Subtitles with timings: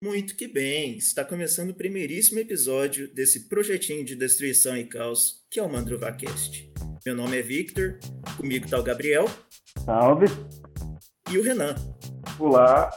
[0.00, 5.58] Muito que bem, está começando o primeiríssimo episódio desse projetinho de destruição e caos que
[5.58, 6.72] é o Mandruvacast.
[7.04, 7.98] Meu nome é Victor,
[8.36, 9.28] comigo está o Gabriel.
[9.84, 10.26] Salve!
[11.28, 11.74] E o Renan.
[12.38, 12.96] Olá!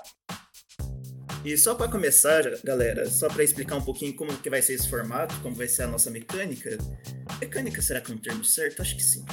[1.43, 4.87] E só para começar, galera, só para explicar um pouquinho como que vai ser esse
[4.87, 6.77] formato, como vai ser a nossa mecânica.
[7.39, 8.79] Mecânica será que é um termo certo?
[8.83, 9.25] Acho que sim.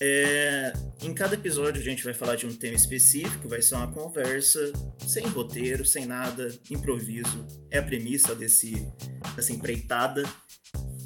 [0.00, 0.72] É,
[1.02, 4.72] em cada episódio a gente vai falar de um tema específico, vai ser uma conversa
[5.06, 7.46] sem roteiro, sem nada, improviso.
[7.70, 8.86] É a premissa desse,
[9.34, 10.22] dessa empreitada.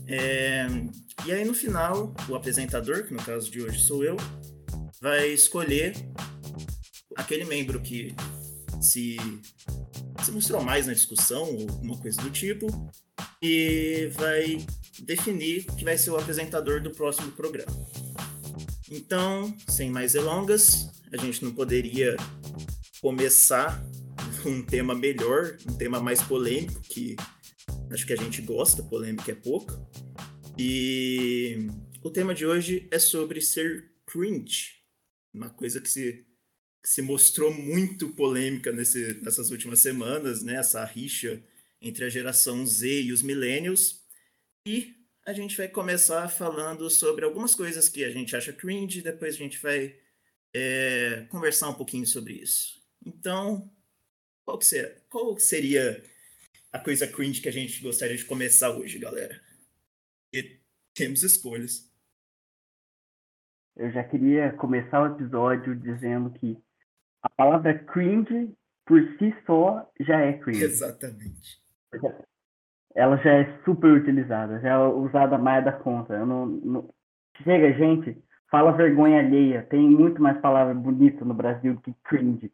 [0.06, 0.66] É,
[1.24, 4.16] e aí no final, o apresentador, que no caso de hoje sou eu,
[5.00, 5.94] vai escolher
[7.16, 8.14] aquele membro que
[8.80, 9.16] se,
[10.24, 12.66] se mostrou mais na discussão ou alguma coisa do tipo
[13.42, 14.64] e vai
[15.00, 17.72] definir que vai ser o apresentador do próximo programa.
[18.90, 22.16] Então, sem mais delongas, a gente não poderia
[23.00, 23.80] começar
[24.44, 27.14] um tema melhor, um tema mais polêmico, que
[27.92, 29.72] acho que a gente gosta, polêmica é pouco.
[30.58, 31.68] E
[32.02, 34.82] o tema de hoje é sobre ser cringe,
[35.32, 36.26] uma coisa que se,
[36.82, 40.56] que se mostrou muito polêmica nesse, nessas últimas semanas, né?
[40.56, 41.40] Essa rixa
[41.80, 44.00] entre a geração Z e os millennials.
[44.66, 44.99] E
[45.30, 49.38] a gente vai começar falando sobre algumas coisas que a gente acha cringe, depois a
[49.38, 49.96] gente vai
[50.52, 52.82] é, conversar um pouquinho sobre isso.
[53.06, 53.70] Então,
[54.44, 56.02] qual, que seria, qual seria
[56.72, 59.40] a coisa cringe que a gente gostaria de começar hoje, galera?
[60.32, 60.58] E
[60.92, 61.88] temos escolhas.
[63.76, 66.58] Eu já queria começar o episódio dizendo que
[67.22, 68.52] a palavra cringe,
[68.84, 70.64] por si só, já é cringe.
[70.64, 71.60] Exatamente
[72.94, 76.14] ela já é super utilizada, já é usada mais da conta.
[76.14, 76.88] Eu não, não...
[77.42, 78.16] Chega, gente,
[78.50, 79.62] fala vergonha alheia.
[79.62, 82.50] Tem muito mais palavra bonita no Brasil do que cringe.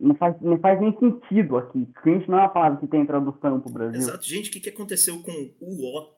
[0.00, 1.86] Não faz, não faz nem sentido aqui.
[1.86, 4.00] Cringe não é uma palavra que tem tradução pro Brasil.
[4.00, 4.24] Exato.
[4.24, 6.14] Gente, o que, que aconteceu com o O?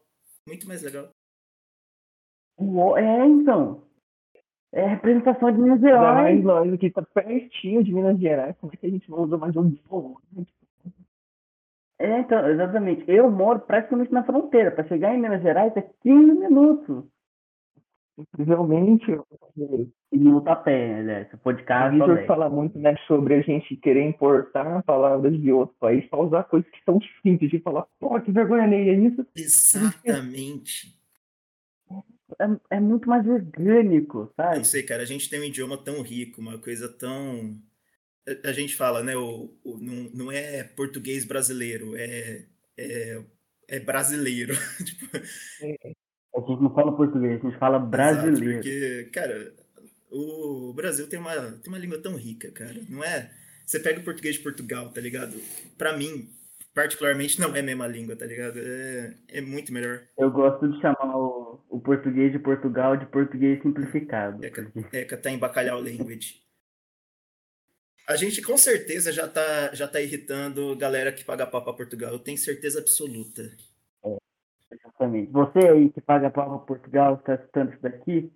[0.46, 1.08] Muito mais legal.
[2.58, 3.82] O O, é, então.
[4.72, 6.44] É representação de Minas Gerais.
[6.44, 8.56] Nós aqui tá pertinho de Minas Gerais.
[8.60, 10.16] Como é que a gente não usa mais um O?
[12.00, 13.04] É, então, exatamente.
[13.06, 14.70] Eu moro praticamente na fronteira.
[14.70, 17.04] Para chegar em Minas Gerais é 15 minutos.
[18.18, 19.06] Incrivelmente.
[20.10, 21.24] E não tá pé, né?
[21.26, 25.38] Se for de carro, O Vitor fala muito né, sobre a gente querer importar palavras
[25.38, 28.92] de outro país para usar coisas que são simples de falar, pô, que vergonha alheia,
[28.92, 29.26] é isso?
[29.36, 30.98] Exatamente.
[32.38, 34.56] É, é, muito mais orgânico, sabe?
[34.56, 37.60] Não sei, cara, a gente tem um idioma tão rico, uma coisa tão
[38.44, 39.16] a gente fala, né?
[39.16, 42.44] O, o não, não, é português brasileiro, é,
[42.76, 43.22] é,
[43.68, 44.54] é brasileiro.
[44.84, 45.06] tipo...
[46.36, 48.60] A gente não fala português, a gente fala brasileiro.
[48.60, 49.54] Exato, porque, cara,
[50.10, 52.76] o Brasil tem uma, tem uma língua tão rica, cara.
[52.88, 53.30] Não é.
[53.64, 55.36] Você pega o português de Portugal, tá ligado?
[55.78, 56.28] Pra mim,
[56.74, 58.58] particularmente, não é a mesma língua, tá ligado?
[58.58, 60.02] É, é muito melhor.
[60.18, 64.44] Eu gosto de chamar o, o português de Portugal de português simplificado.
[64.44, 64.50] É,
[64.92, 66.42] é, tá em bacalhau language.
[68.10, 72.10] A gente com certeza já tá, já tá irritando galera que paga pau pra Portugal.
[72.10, 73.42] Eu tenho certeza absoluta.
[74.04, 74.16] É,
[74.72, 75.30] exatamente.
[75.30, 78.32] Você aí que paga pau pra Portugal, está assistindo isso daqui,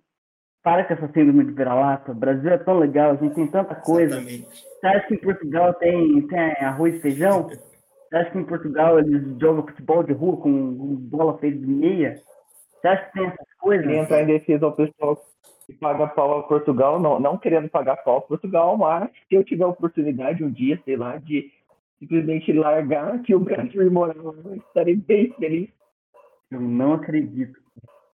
[0.63, 2.13] para com essa síndrome de vira-lata.
[2.13, 4.15] O Brasil é tão legal, a gente tem tanta coisa.
[4.15, 4.47] Exatamente.
[4.47, 7.49] Você acha que em Portugal tem, tem arroz e feijão?
[7.49, 12.23] Você acha que em Portugal eles jogam futebol de rua com bola feita de meia?
[12.79, 13.85] Você acha que tem essas coisas?
[13.85, 15.21] Entrar em defesa ao pessoal
[15.65, 19.43] que paga pau a Portugal, não, não querendo pagar pau a Portugal, mas se eu
[19.43, 21.51] tiver a oportunidade um dia, sei lá, de
[21.99, 25.69] simplesmente largar que o Brasil e morar lá, eu estarei bem feliz.
[26.51, 27.59] Eu não acredito.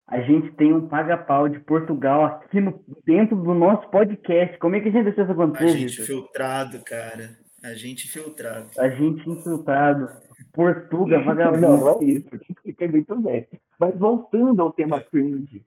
[0.07, 4.57] A gente tem um paga-pau de Portugal aqui no, dentro do nosso podcast.
[4.57, 5.65] Como é que a gente deixa isso acontecer?
[5.65, 7.37] A gente filtrado, cara.
[7.63, 8.69] A gente filtrado.
[8.77, 10.09] A gente infiltrado.
[10.53, 11.61] Portugal, vagabundo.
[11.61, 12.29] Não, não é isso.
[12.63, 13.47] Fica muito bem.
[13.77, 15.65] Mas voltando ao tema cringe.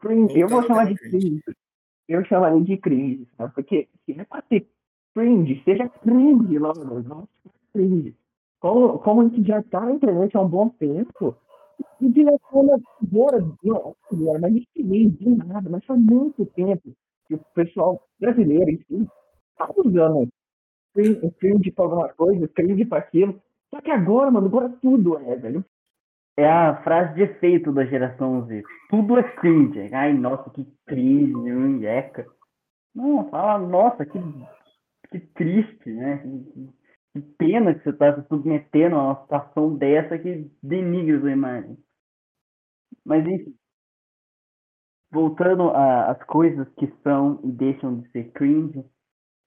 [0.00, 1.42] Cringe, eu vou chamar de cringe.
[2.08, 3.52] Eu chamaria de cringe, sabe?
[3.54, 4.68] Porque se é pra ter
[5.14, 6.84] cringe, seja cringe logo.
[7.00, 7.28] Nossa,
[7.72, 8.14] cringe.
[8.60, 11.36] Como, como a gente já tá na internet há um bom tempo,
[12.00, 16.92] e direciona agora, não, agora, mas nem de nada, mas faz muito tempo
[17.26, 19.06] que o pessoal brasileiro, enfim,
[19.56, 20.28] tá usando
[21.38, 23.40] cringe pra alguma coisa, cringe pra aquilo.
[23.70, 25.64] Só que agora, mano, agora tudo é, velho
[26.36, 28.62] é a frase de efeito da geração Z.
[28.90, 29.92] Tudo é cringe.
[29.92, 32.26] Ai, nossa, que cringe, munheca.
[32.94, 34.18] Não, fala, nossa, que,
[35.10, 36.18] que triste, né?
[36.18, 36.72] Que,
[37.14, 41.78] que pena que você está se submetendo a uma situação dessa que denigra sua imagem.
[43.04, 43.54] Mas enfim.
[45.10, 48.84] Voltando às coisas que são e deixam de ser cringe,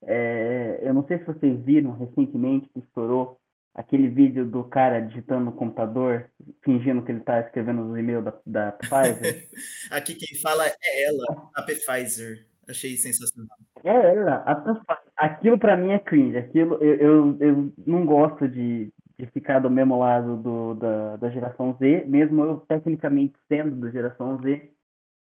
[0.03, 3.37] é, eu não sei se vocês viram recentemente que estourou
[3.79, 6.29] aquele vídeo do cara digitando no computador,
[6.61, 9.47] fingindo que ele tá escrevendo os e-mails da, da Pfizer?
[9.89, 12.45] Aqui quem fala é ela, a Pfizer.
[12.67, 13.57] Achei sensacional.
[13.81, 14.97] É ela, a Pfizer.
[15.15, 16.37] Aquilo pra mim é cringe.
[16.37, 21.29] Aquilo, eu, eu, eu não gosto de, de ficar do mesmo lado do, da, da
[21.29, 24.69] geração Z, mesmo eu tecnicamente sendo da geração Z,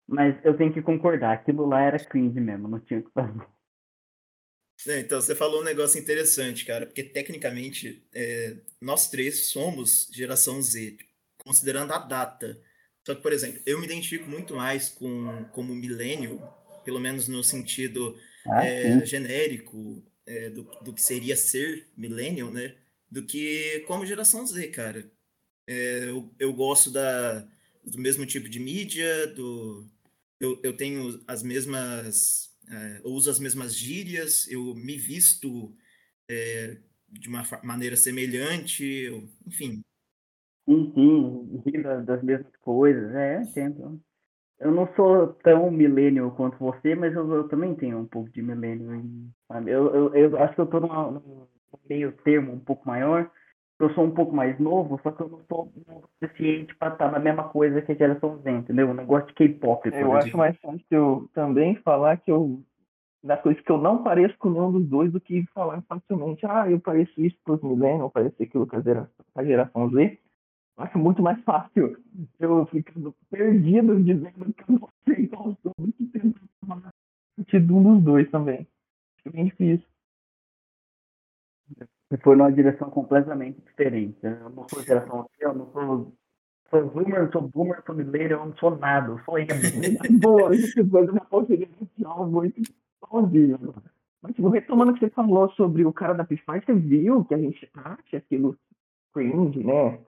[0.08, 3.46] mas eu tenho que concordar, aquilo lá era cringe mesmo, não tinha o que fazer.
[4.87, 10.61] É, então, você falou um negócio interessante, cara, porque tecnicamente é, nós três somos geração
[10.62, 10.97] Z,
[11.44, 12.61] considerando a data.
[13.06, 16.43] Só que, por exemplo, eu me identifico muito mais com como milênio,
[16.85, 18.17] pelo menos no sentido
[18.47, 22.75] ah, é, genérico é, do, do que seria ser millennial, né?
[23.11, 25.11] Do que como geração Z, cara.
[25.67, 27.41] É, eu, eu gosto da,
[27.85, 29.87] do mesmo tipo de mídia, do,
[30.38, 35.75] eu, eu tenho as mesmas é, eu uso as mesmas gírias, eu me visto
[36.31, 36.78] é,
[37.08, 39.82] de uma maneira semelhante, eu, enfim.
[40.69, 44.00] Sim, sim, rir das mesmas coisas, é, entendo.
[44.61, 48.43] Eu não sou tão milênio quanto você, mas eu, eu, também tenho um pouco de
[48.43, 49.32] milênio.
[49.67, 51.46] Eu, eu, eu, acho que eu estou num
[51.88, 53.31] meio termo um pouco maior.
[53.81, 55.73] Eu sou um pouco mais novo, só que eu não estou
[56.23, 58.91] suficiente para estar na mesma coisa que a geração Z, entendeu?
[58.91, 59.91] O negócio de K-pop.
[59.91, 62.62] Eu acho mais fácil também falar que eu
[63.23, 66.71] das coisas que eu não pareço com nenhum dos dois do que falar facilmente, ah,
[66.71, 70.19] eu pareço isso para os milênios, eu pareço aquilo com a geração, a geração Z.
[70.77, 71.99] Eu acho muito mais fácil
[72.38, 76.91] eu ficando perdido dizendo que eu não sei qual sou do que tentar falar
[77.37, 78.67] de um dos dois também.
[79.19, 79.87] Acho bem difícil.
[82.10, 84.18] Você foi numa direção completamente diferente.
[84.22, 86.12] Eu não sou geração eu não sou
[86.68, 89.48] sou boomer, sou boomer, sou milênio, eu não sou nada, eu sou emo.
[90.20, 92.62] Boa, isso foi uma consideração muito
[93.08, 93.74] sozinho.
[94.22, 97.34] Mas, tipo, retomando o que você falou sobre o cara da Pify, você viu que
[97.34, 98.56] a gente acha aquilo
[99.12, 100.00] cringe, né?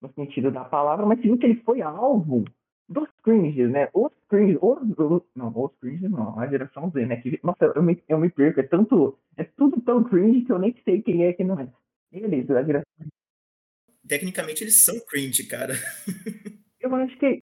[0.00, 2.44] No sentido da palavra, mas viu que ele foi alvo
[2.88, 3.88] dos cringes, né?
[3.92, 7.16] Os cringes, os, não, os cringes não, a geração Z, né?
[7.16, 10.58] Que, nossa, eu me, eu me perco, é tanto, é tudo tão cringe que eu
[10.58, 11.68] nem sei quem é que não é.
[12.12, 12.86] Eles, a geração
[14.06, 15.74] Tecnicamente eles são cringe, cara.
[16.80, 17.42] eu acho que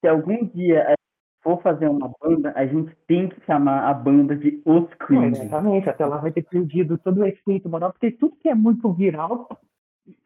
[0.00, 0.94] se algum dia
[1.42, 5.26] for fazer uma banda, a gente tem que chamar a banda de Os Cream.
[5.26, 8.92] exatamente, até lá vai ter perdido todo o efeito moral, porque tudo que é muito
[8.92, 9.48] viral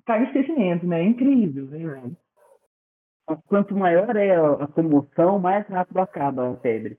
[0.05, 1.01] cai em esquecimento, né?
[1.01, 2.13] É incrível, né,
[3.47, 6.99] Quanto maior é a comoção, mais rápido acaba a febre.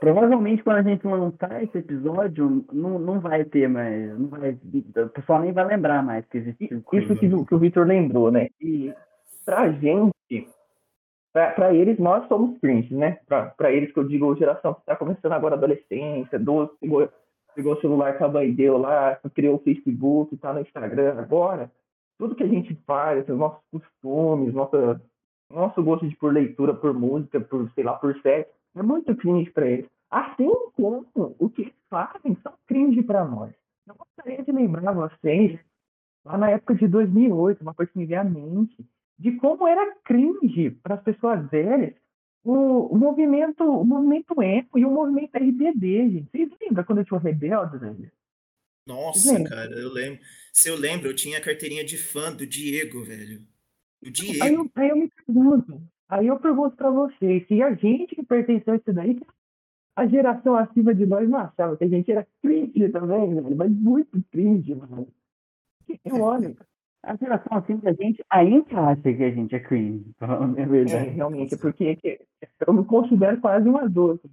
[0.00, 4.18] Provavelmente quando a gente lançar esse episódio, não, não vai ter mais.
[4.18, 6.64] Não vai, o pessoal nem vai lembrar mais que existe.
[6.92, 8.48] Isso que, que o Victor lembrou, né?
[8.58, 8.94] E
[9.44, 10.14] pra gente,
[11.32, 13.18] para eles, nós somos cringe, né?
[13.26, 17.06] Para eles, que eu digo, geração que está começando agora a adolescência, do, pegou,
[17.54, 21.70] pegou o celular com a mãe deu lá, criou o Facebook, está no Instagram agora.
[22.18, 25.00] Tudo que a gente faz, os nossos costumes, nossa,
[25.50, 29.50] nosso gosto de por leitura, por música, por, sei lá, por sexo, é muito cringe
[29.50, 29.86] para eles.
[30.10, 33.52] Assim como o que eles fazem são cringe para nós.
[33.86, 35.58] Eu gostaria de lembrar vocês,
[36.24, 38.76] lá na época de 2008, uma coisa que me veio à mente,
[39.18, 41.94] de como era cringe para as pessoas velhas
[42.42, 46.30] o, o, movimento o movimento emo e o movimento RBD, gente.
[46.30, 48.10] Vocês lembram quando eu tinha rebelde, velho?
[48.86, 50.20] Nossa, cara, eu lembro.
[50.52, 53.46] Se eu lembro, eu tinha a carteirinha de fã do Diego, velho.
[54.02, 54.42] O Diego.
[54.42, 55.10] Aí eu, aí eu me
[56.08, 59.20] aí eu pergunto para vocês, se a gente que pertenceu a isso daí,
[59.96, 63.70] a geração acima de nós não achava que a gente era cringe também, velho, mas
[63.70, 65.08] muito cringe, mano.
[66.04, 66.56] Eu olho,
[67.02, 70.14] a geração assim da gente ainda acha que a gente é cringe,
[70.56, 71.08] é verdade.
[71.08, 72.20] É, realmente, porque
[72.66, 74.30] eu me considero quase um adulto.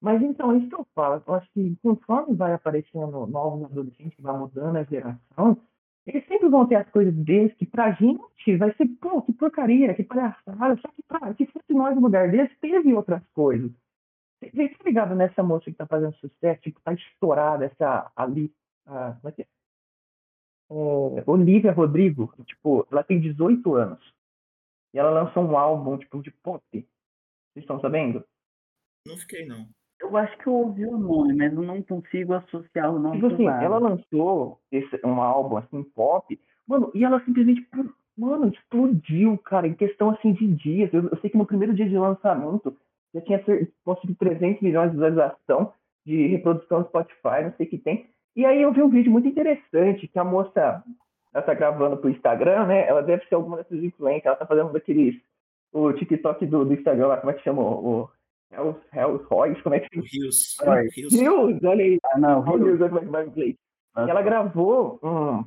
[0.00, 1.22] Mas então, é isso que eu falo.
[1.26, 5.56] Eu acho que conforme vai aparecendo novos adolescentes, vai mudando a geração,
[6.06, 9.94] eles sempre vão ter as coisas deles que pra gente vai ser, pô, que porcaria,
[9.94, 10.76] que palhaçada.
[10.80, 13.70] Só que se fosse nós no lugar deles, teve outras coisas.
[14.42, 18.52] Você tá ligado nessa moça que tá fazendo sucesso, tipo, tá estourada, essa ali,
[18.84, 19.46] a, como é que é?
[20.70, 24.14] é, Olivia Rodrigo, tipo, ela tem 18 anos.
[24.92, 26.62] E ela lançou um álbum, tipo, de pop.
[26.70, 26.86] Vocês
[27.56, 28.24] estão sabendo?
[29.06, 29.68] Não fiquei, não.
[30.04, 33.20] Eu acho que eu ouvi o nome, mas eu não consigo associar o nome.
[33.20, 36.38] Tipo assim, ela lançou esse, um álbum, assim, pop.
[36.66, 37.66] Mano, e ela simplesmente,
[38.16, 40.92] mano, explodiu, cara, em questão, assim, de dias.
[40.92, 42.76] Eu, eu sei que no primeiro dia de lançamento
[43.14, 43.42] já tinha
[43.84, 45.72] conseguido 300 milhões de visualização
[46.04, 48.06] de reprodução no Spotify, não sei o que tem.
[48.36, 50.82] E aí eu vi um vídeo muito interessante que a moça
[51.32, 52.86] ela tá gravando pro Instagram, né?
[52.86, 55.16] Ela deve ser alguma dessas influências, ela tá fazendo daqueles
[55.72, 57.60] o TikTok do, do Instagram lá, como é que chama?
[57.60, 58.08] O
[58.54, 60.06] Hells, Hells Royce, como é que chama?
[60.12, 60.56] Rios.
[61.12, 61.98] Rios, olha aí.
[62.04, 63.56] Ah, não, Rios, olha como é que vai inglês.
[63.96, 65.44] Ela gravou um,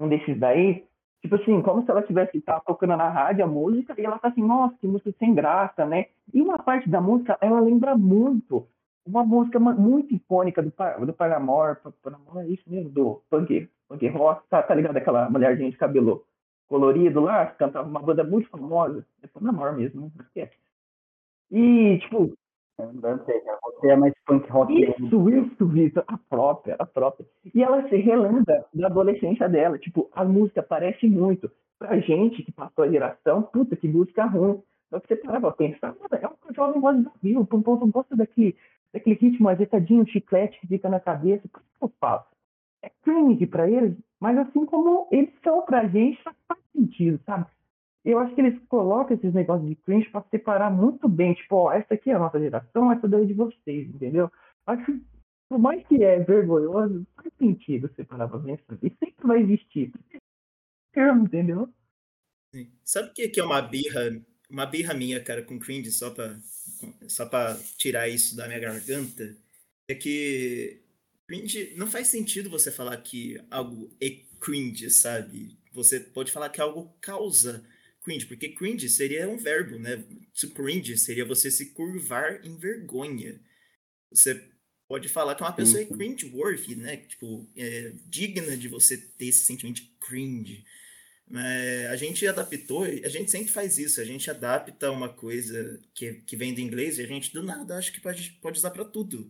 [0.00, 0.84] um desses daí,
[1.22, 4.28] tipo assim, como se ela tivesse tá tocando na rádio a música e ela tá
[4.28, 6.06] assim, nossa, que música sem graça, né?
[6.34, 8.66] E uma parte da música, ela lembra muito
[9.06, 10.72] uma música muito icônica do,
[11.06, 14.96] do Paramore, Paramore é isso mesmo, do Punk, Punk Rock, tá, tá ligado?
[14.96, 16.26] Aquela mulherzinha de cabelo
[16.66, 20.48] colorido lá, que cantava uma banda muito famosa, é Paramore mesmo, né?
[21.50, 22.32] E, tipo,
[22.78, 24.72] não sei, você é mais punk rock.
[24.72, 27.26] Isso, isso, isso, a própria, a própria.
[27.54, 29.78] E ela se relembra da adolescência dela.
[29.78, 31.50] Tipo, a música parece muito.
[31.78, 34.62] Pra gente que passou a geração, puta, que música ruim.
[34.90, 38.14] Só que você parava pra pensar, é um jovem voz do Rio, o povo gosta
[38.14, 38.56] daquele,
[38.92, 41.48] daquele ritmo ajeitadinho, chiclete que fica na cabeça.
[41.48, 42.22] Por que eu falo?
[42.82, 47.46] É cringe pra eles, mas assim como eles são pra gente, faz sentido, sabe?
[48.06, 51.72] Eu acho que eles colocam esses negócios de cringe para separar muito bem, tipo, ó,
[51.72, 54.30] essa aqui é a nossa geração, essa daí é de vocês, entendeu?
[54.64, 55.04] Acho que,
[55.48, 58.78] por mais que é vergonhoso, faz sentido separar pra pensar.
[58.80, 59.92] E sempre vai existir.
[60.96, 61.68] Entendeu?
[62.54, 62.70] Sim.
[62.84, 66.36] Sabe o que, que é uma birra, uma birra minha, cara, com cringe, só pra,
[67.08, 69.36] só pra tirar isso da minha garganta?
[69.90, 70.80] É que
[71.26, 74.10] cringe, não faz sentido você falar que algo é
[74.40, 75.58] cringe, sabe?
[75.72, 77.66] Você pode falar que algo causa
[78.06, 80.04] cringe, porque cringe seria um verbo, né?
[80.40, 83.40] To cringe seria você se curvar em vergonha.
[84.12, 84.40] Você
[84.86, 86.98] pode falar que uma pessoa é cringe-worthy, né?
[86.98, 90.64] Tipo, é digna de você ter esse sentimento de cringe.
[91.34, 96.14] É, a gente adaptou, a gente sempre faz isso, a gente adapta uma coisa que,
[96.24, 98.84] que vem do inglês e a gente do nada acha que pode, pode usar para
[98.84, 99.28] tudo.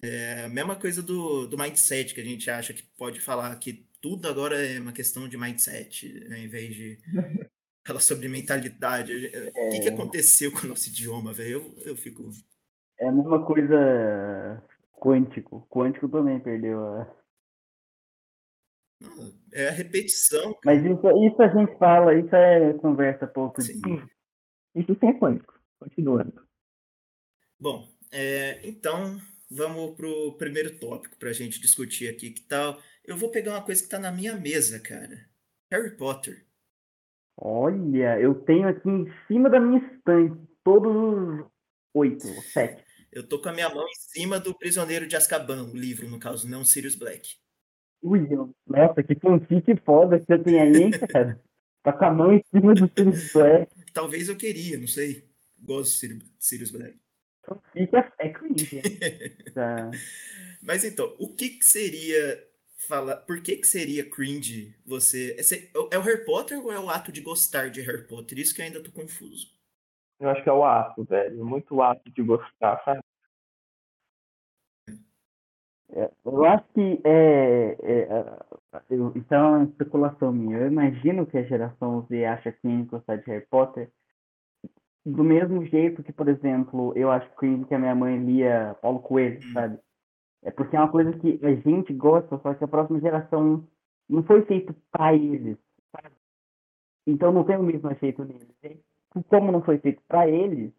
[0.00, 3.84] É a mesma coisa do, do mindset, que a gente acha que pode falar que
[4.00, 6.98] tudo agora é uma questão de mindset, ao invés de
[7.86, 9.26] Fala sobre mentalidade.
[9.26, 9.48] É...
[9.48, 9.92] O que, que é.
[9.92, 11.74] aconteceu com o nosso idioma, velho?
[11.76, 12.30] Eu, eu fico.
[12.98, 14.62] É a mesma coisa
[14.92, 15.66] quântico.
[15.70, 17.16] Quântico também perdeu a.
[19.52, 20.54] é a repetição.
[20.54, 20.76] Cara.
[20.76, 23.60] Mas isso, isso a gente fala, isso é conversa pouco.
[23.60, 23.80] Sim.
[24.74, 25.54] Isso sim é quântico.
[25.78, 26.42] Continuando.
[27.60, 32.30] Bom, é, então vamos pro primeiro tópico pra gente discutir aqui.
[32.30, 32.80] Que tal?
[33.04, 35.28] Eu vou pegar uma coisa que tá na minha mesa, cara.
[35.70, 36.46] Harry Potter.
[37.36, 41.46] Olha, eu tenho aqui em cima da minha estante todos os
[41.94, 42.84] oito, sete.
[43.12, 46.18] Eu tô com a minha mão em cima do Prisioneiro de Azkaban, o livro, no
[46.18, 47.36] caso, não Sirius Black.
[48.02, 48.28] Ui,
[48.66, 51.40] nossa, que fanfic foda que você tem aí, hein, cara?
[51.82, 53.92] Tá com a mão em cima do Sirius Black.
[53.92, 55.28] Talvez eu queria, não sei.
[55.58, 56.98] Gosto de Sirius Black.
[57.44, 58.82] Fanfic é, é cringe.
[59.54, 59.90] tá.
[60.62, 62.42] Mas então, o que, que seria
[62.86, 65.36] fala por que, que seria cringe você.
[65.38, 68.38] É, é o Harry Potter ou é o ato de gostar de Harry Potter?
[68.38, 69.52] Isso que eu ainda tô confuso.
[70.20, 71.44] Eu acho que é o ato, velho.
[71.44, 73.00] Muito ato de gostar, sabe?
[75.90, 80.58] É, eu acho que é, é, é eu, então é uma especulação minha.
[80.58, 83.90] Eu imagino que a geração Z acha cringe gostar de Harry Potter
[85.04, 89.00] do mesmo jeito que, por exemplo, eu acho cringe que a minha mãe lia Paulo
[89.00, 89.52] Coelho, hum.
[89.52, 89.78] sabe?
[90.44, 93.66] É porque é uma coisa que a gente gosta, só que a próxima geração
[94.08, 95.56] não foi feito para eles.
[95.90, 96.14] Sabe?
[97.06, 98.48] Então não tem o mesmo efeito neles.
[98.62, 100.70] E como não foi feito para eles,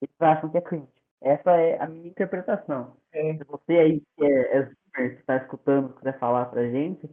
[0.00, 0.88] eles acham que é cringe.
[1.20, 2.96] Essa é a minha interpretação.
[3.12, 3.36] É.
[3.36, 7.08] Se você aí que é, é super, que está escutando, quiser falar pra gente,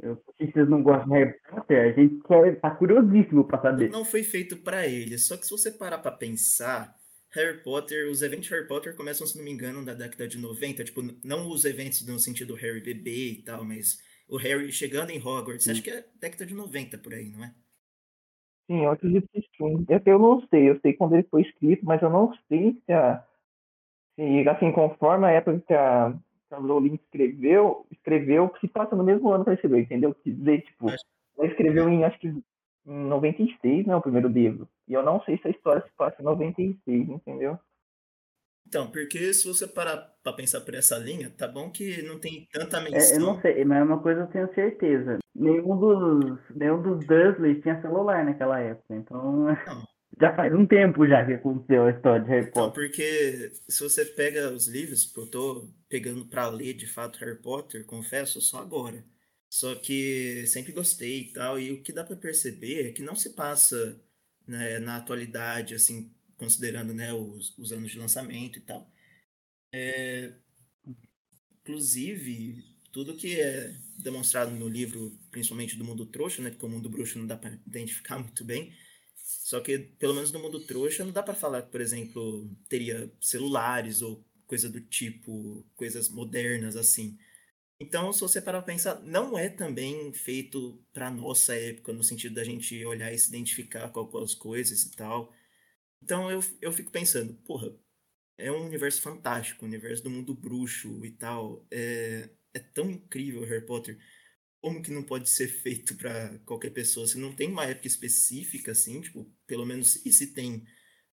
[0.00, 3.90] eu, se vocês não gostam de Harry Potter, a gente quer, tá curiosíssimo para saber.
[3.90, 6.94] Não foi feito para eles, só que se você parar para pensar,
[7.34, 10.38] Harry Potter, os eventos de Harry Potter começam, se não me engano, da década de
[10.38, 15.10] 90, tipo, não os eventos no sentido Harry bebê e tal, mas o Harry chegando
[15.10, 15.72] em Hogwarts, Sim.
[15.72, 17.52] acho que é década de 90 por aí, não é?
[18.66, 19.86] Sim, eu acredito que sim.
[20.06, 23.22] Eu não sei, eu sei quando ele foi escrito, mas eu não sei se, a,
[24.14, 26.14] se assim, conforme a época que a,
[26.48, 30.14] que a Rowling escreveu, escreveu, se passa no mesmo ano que ela escreveu, entendeu?
[30.14, 32.32] Quer dizer, tipo, ela escreveu em, acho que,
[32.86, 34.68] em 96, né, o primeiro livro.
[34.88, 37.58] E eu não sei se a história se passa em 96, entendeu?
[38.66, 42.48] Então, porque se você parar pra pensar por essa linha, tá bom que não tem
[42.52, 43.16] tanta menção.
[43.16, 45.18] É, eu não sei, mas é uma coisa eu tenho certeza.
[45.34, 49.54] Nenhum dos, nenhum dos Dursley tinha celular naquela época, então não.
[50.20, 52.82] já faz um tempo já que aconteceu a história de Harry então, Potter.
[52.82, 57.84] porque se você pega os livros, eu tô pegando para ler de fato Harry Potter,
[57.84, 59.04] confesso, só agora.
[59.54, 63.14] Só que sempre gostei e tal, e o que dá para perceber é que não
[63.14, 64.00] se passa
[64.48, 68.90] né, na atualidade, assim, considerando né, os, os anos de lançamento e tal.
[69.72, 70.34] É,
[71.60, 76.88] inclusive, tudo que é demonstrado no livro, principalmente do mundo trouxa, né, porque o mundo
[76.90, 78.72] bruxo não dá para identificar muito bem,
[79.16, 83.10] só que, pelo menos no mundo trouxa, não dá para falar que, por exemplo, teria
[83.20, 87.16] celulares ou coisa do tipo, coisas modernas assim.
[87.84, 92.34] Então, se você parar pra pensar, não é também feito pra nossa época, no sentido
[92.34, 95.30] da gente olhar e se identificar com algumas coisas e tal.
[96.02, 97.76] Então, eu, eu fico pensando, porra,
[98.38, 101.66] é um universo fantástico, o universo do mundo bruxo e tal.
[101.70, 103.98] É, é tão incrível Harry Potter.
[104.62, 107.06] Como que não pode ser feito para qualquer pessoa?
[107.06, 110.64] Se não tem uma época específica, assim, tipo, pelo menos, e se tem,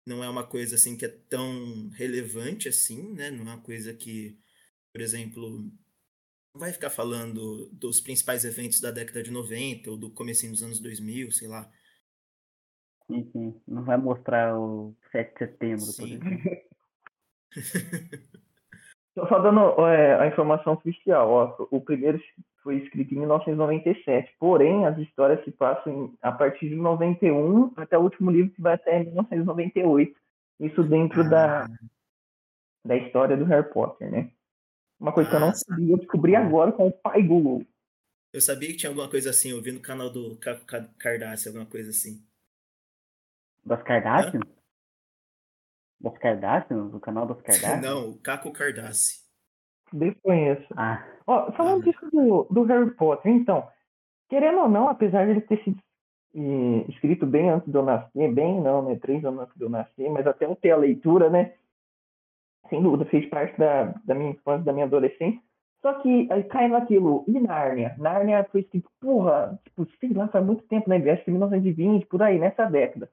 [0.06, 3.30] não é uma coisa assim que é tão relevante assim, né?
[3.30, 4.38] Não é uma coisa que,
[4.92, 5.72] por exemplo,
[6.54, 10.80] vai ficar falando dos principais eventos da década de 90 ou do comecinho dos anos
[10.80, 11.70] 2000, sei lá.
[13.06, 13.60] Sim, sim.
[13.66, 16.14] Não vai mostrar o 7 de setembro, por Sim.
[16.14, 16.60] exemplo.
[19.14, 22.22] Só dando é, a informação oficial, ó, o primeiro
[22.62, 27.98] foi escrito em 1997, porém as histórias se passam em- a partir de 91 até
[27.98, 30.16] o último livro que vai até 1998.
[30.60, 31.68] Isso dentro da,
[32.84, 34.30] da história do Harry Potter, né?
[35.00, 37.64] Uma coisa que eu não Ah, sabia, eu descobri agora com o pai Google.
[38.32, 40.38] Eu sabia que tinha alguma coisa assim, eu vi no canal do
[40.98, 42.22] Cardácio, alguma coisa assim.
[43.64, 44.40] Das Kardashian?
[46.00, 46.88] Das Kardashian?
[46.88, 47.80] Do canal das Kardashian?
[47.82, 49.20] Não, o Caco Cardácio.
[49.92, 50.66] Desconheço.
[50.76, 51.84] Ah, Ó, falando Ah.
[51.84, 53.68] disso do, do Harry Potter, então,
[54.28, 55.80] querendo ou não, apesar de ele ter sido
[56.34, 58.96] eh, escrito bem antes de eu nascer, bem não, né?
[58.96, 61.54] Três anos antes de eu nascer, mas até eu ter a leitura, né?
[62.68, 65.40] Sem dúvida, fez parte da, da minha infância, da minha adolescência.
[65.82, 67.94] Só que aí cai naquilo, e Nárnia?
[67.98, 70.96] Nárnia foi escrito, porra, tipo, sei lá, faz muito tempo, né?
[71.10, 73.08] Acho que 1920, por aí, nessa década.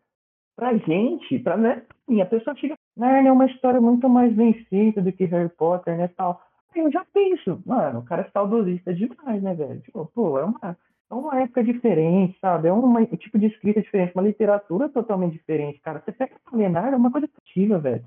[0.56, 4.36] Pra gente, pra né, assim, a pessoa chega, Nárnia é uma história muito mais
[4.68, 6.42] feita do que Harry Potter, né, tal.
[6.75, 9.80] Aí eu já penso, mano, o cara é saudosista demais, né, velho?
[9.82, 10.77] Tipo, pô, é uma,
[11.10, 12.68] é uma época diferente, sabe?
[12.68, 16.01] É um tipo de escrita diferente, uma literatura totalmente diferente, cara.
[16.04, 18.04] Você pega pra ler Nárnia, é uma coisa positiva, velho.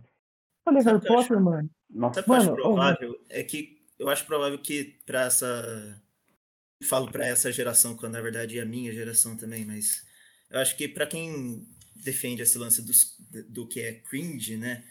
[0.65, 1.29] Sabe Harry eu acho?
[1.29, 1.71] Potter, mano.
[1.89, 2.23] nossa.
[2.23, 3.25] Sabe o que eu acho Mano, provável?
[3.29, 6.03] É que eu acho provável que pra essa.
[6.85, 10.03] Falo pra essa geração, quando na verdade é a minha geração também, mas
[10.51, 13.17] eu acho que pra quem defende esse lance dos-
[13.49, 14.83] do que é cringe, né?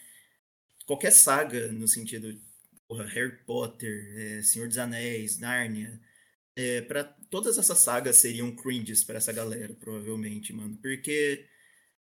[0.85, 2.39] Qualquer saga no sentido
[2.87, 5.99] porra, Harry Potter, é, Senhor dos Anéis, Nárnia,
[6.55, 11.47] é, para todas essas sagas seriam cringes pra essa galera, provavelmente, mano, porque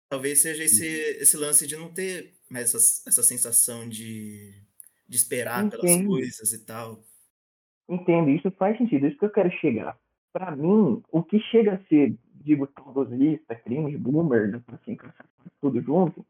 [0.10, 4.54] talvez seja esse, esse lance de não ter mais essa, essa sensação de,
[5.08, 6.08] de esperar pelas Entendo.
[6.10, 7.00] coisas e tal.
[7.90, 9.98] Entendo, isso faz sentido, isso que eu quero chegar.
[10.32, 14.98] Pra mim, o que chega a ser, digo, saudosista, crime, boomer, assim,
[15.60, 16.26] tudo junto,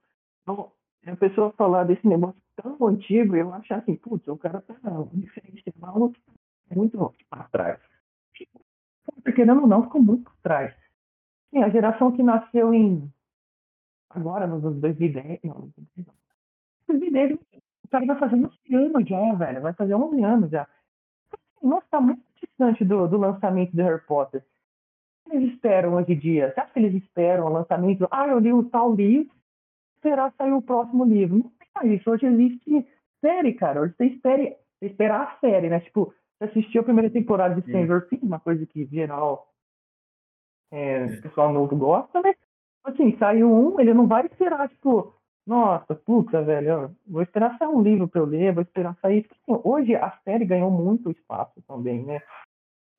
[0.45, 0.71] não,
[1.03, 4.61] é a pessoa falar desse negócio tão antigo e eu achar assim, putz, o cara
[4.61, 4.75] tá
[5.13, 6.11] diferente, mal,
[6.75, 7.79] muito pra trás.
[9.05, 10.75] Porque, querendo ou não, ficou muito pra trás.
[11.49, 13.11] Sim, a geração que nasceu em.
[14.13, 15.39] Agora, nos anos 2010.
[15.43, 15.69] Não,
[16.87, 19.61] 2010, o cara vai fazer 11 anos já, velho.
[19.61, 20.67] Vai fazer 11 anos já.
[21.61, 24.43] Nossa, tá muito distante do, do lançamento do Harry Potter.
[25.25, 26.51] O que eles esperam hoje em dia?
[26.51, 28.07] Você acha que eles esperam o lançamento?
[28.11, 29.33] Ah, eu li o tal livro,
[29.95, 31.37] esperar sair o próximo livro.
[31.37, 32.09] Não tem isso.
[32.09, 32.87] Hoje existe
[33.21, 33.81] série, cara.
[33.81, 35.79] Hoje você espere, esperar a série, né?
[35.79, 37.61] Tipo, você assistiu a primeira temporada de.
[37.61, 39.47] Stranger Things, uma coisa que geral
[40.71, 42.33] é, o pessoal novo gosta, né?
[42.83, 45.13] Assim, saiu um, ele não vai esperar, tipo,
[45.45, 49.23] nossa, puta, velho, ó, vou esperar sair um livro pra eu ler, vou esperar sair.
[49.23, 52.21] Tipo assim, hoje a série ganhou muito espaço também, né?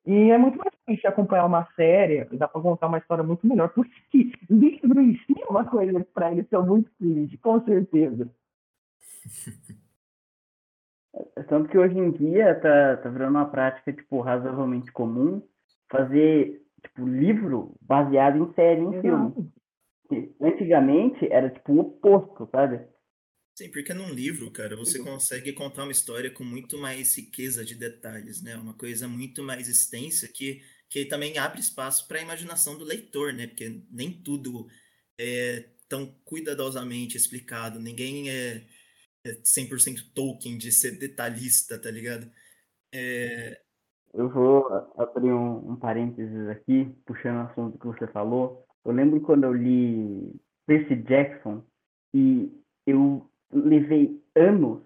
[0.05, 3.69] E é muito mais fácil acompanhar uma série, dá pra contar uma história muito melhor.
[3.69, 7.63] Por isso que livro em si é uma coisa pra eles são muito felizes, com
[7.63, 8.29] certeza.
[11.47, 15.41] Tanto que hoje em dia tá, tá virando uma prática, tipo, razoavelmente comum
[15.89, 19.53] fazer, tipo, livro baseado em série, em filme.
[20.13, 22.85] Que Antigamente era, tipo, o oposto, sabe?
[23.55, 27.75] Sim, porque num livro, cara, você consegue contar uma história com muito mais riqueza de
[27.75, 28.55] detalhes, né?
[28.55, 33.31] Uma coisa muito mais extensa que, que também abre espaço para a imaginação do leitor,
[33.31, 33.45] né?
[33.45, 34.67] Porque nem tudo
[35.19, 38.65] é tão cuidadosamente explicado, ninguém é,
[39.23, 42.27] é 100% Tolkien de ser detalhista, tá ligado?
[42.91, 43.61] É,
[44.11, 44.65] Eu vou
[44.97, 48.62] abrir um, um parênteses aqui, puxando o assunto que você falou.
[48.85, 50.35] Eu lembro quando eu li
[50.67, 51.61] Percy Jackson
[52.13, 52.51] e
[52.85, 54.81] eu levei anos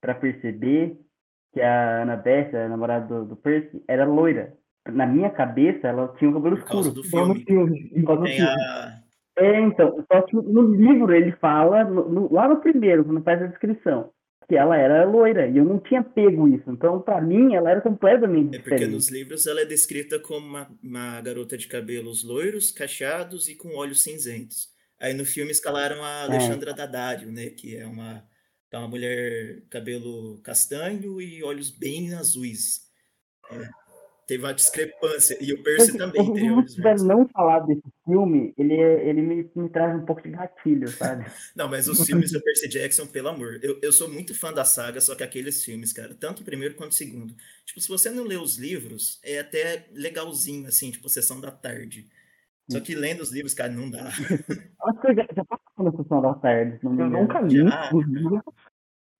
[0.00, 0.98] para perceber
[1.52, 4.54] que a Annabeth, a namorada do, do Percy, era loira.
[4.90, 7.02] Na minha cabeça, ela tinha o cabelo por causa escuro.
[7.02, 7.44] do filme.
[7.44, 7.90] filme.
[7.96, 8.50] No Tem filme.
[8.50, 8.98] a,
[9.38, 13.40] É, então, só que no livro ele fala, no- no- lá no primeiro, quando faz
[13.42, 14.10] a descrição,
[14.48, 16.70] que ela era loira, e eu não tinha pego isso.
[16.70, 18.92] Então, pra mim, ela era completamente É porque diferente.
[18.94, 23.76] nos livros ela é descrita como uma, uma garota de cabelos loiros, cacheados e com
[23.76, 24.70] olhos cinzentos.
[24.98, 27.50] Aí no filme escalaram a Alexandra Daddario, né?
[27.50, 28.26] Que é uma,
[28.70, 32.88] é uma mulher cabelo castanho e olhos bem azuis.
[34.28, 35.36] Teve uma discrepância.
[35.40, 36.22] E o Percy também.
[36.22, 40.28] Se eu tiver não falar desse filme, ele, ele me, me, traz um pouco de
[40.28, 41.24] gatilho, sabe?
[41.56, 43.58] não, mas os filmes do Percy Jackson, pelo amor.
[43.62, 46.74] Eu, eu sou muito fã da saga, só que aqueles filmes, cara, tanto o primeiro
[46.74, 47.34] quanto o segundo.
[47.64, 52.06] Tipo, se você não lê os livros, é até legalzinho, assim, tipo, sessão da tarde.
[52.70, 54.04] Só que lendo os livros, cara, não dá.
[54.84, 56.78] Acho que eu já, já passou na sessão da tarde.
[56.82, 57.66] eu nunca li.
[57.66, 57.90] Já.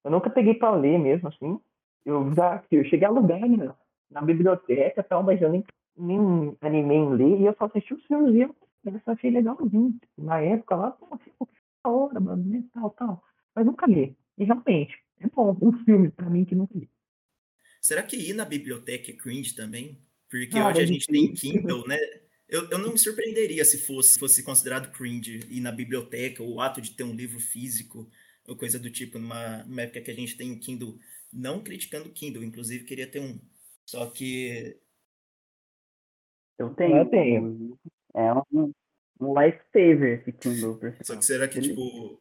[0.05, 1.59] Eu nunca peguei pra ler mesmo, assim.
[2.05, 3.73] Eu já eu cheguei a alugar, né?
[4.11, 5.65] Na biblioteca tal, mas eu nem,
[5.97, 9.31] nem animei em ler e eu só assisti os filmes e eu, eu só achei
[9.31, 9.99] legalzinho.
[10.17, 13.23] Na época lá, pô, assim, que da hora, mano, né, tal, tal.
[13.55, 14.17] Mas nunca li.
[14.37, 16.89] E realmente, é bom, um filme pra mim que nunca li.
[17.81, 19.99] Será que ir na biblioteca é cringe também?
[20.31, 21.99] Porque ah, hoje a gente tem Kindle, né?
[22.49, 26.61] Eu, eu não me surpreenderia se fosse, fosse considerado cringe ir na biblioteca, ou o
[26.61, 28.11] ato de ter um livro físico,
[28.47, 30.99] ou coisa do tipo, numa, numa época que a gente tem Kindle.
[31.33, 33.39] Não criticando Kindle, inclusive queria ter um,
[33.89, 34.79] só que.
[36.59, 36.97] Eu tenho.
[36.99, 37.79] Eu tenho.
[38.15, 38.71] É um,
[39.19, 40.79] um lifesaver esse Kindle.
[41.01, 42.21] Só que será que, tipo.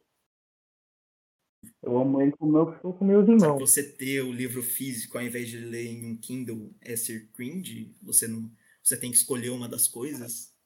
[1.82, 3.58] Eu amo ele com, meu, com meus irmãos.
[3.58, 7.94] Você ter o livro físico ao invés de ler em um Kindle é ser cringe?
[8.02, 8.50] Você não.
[8.82, 10.56] Você tem que escolher uma das coisas?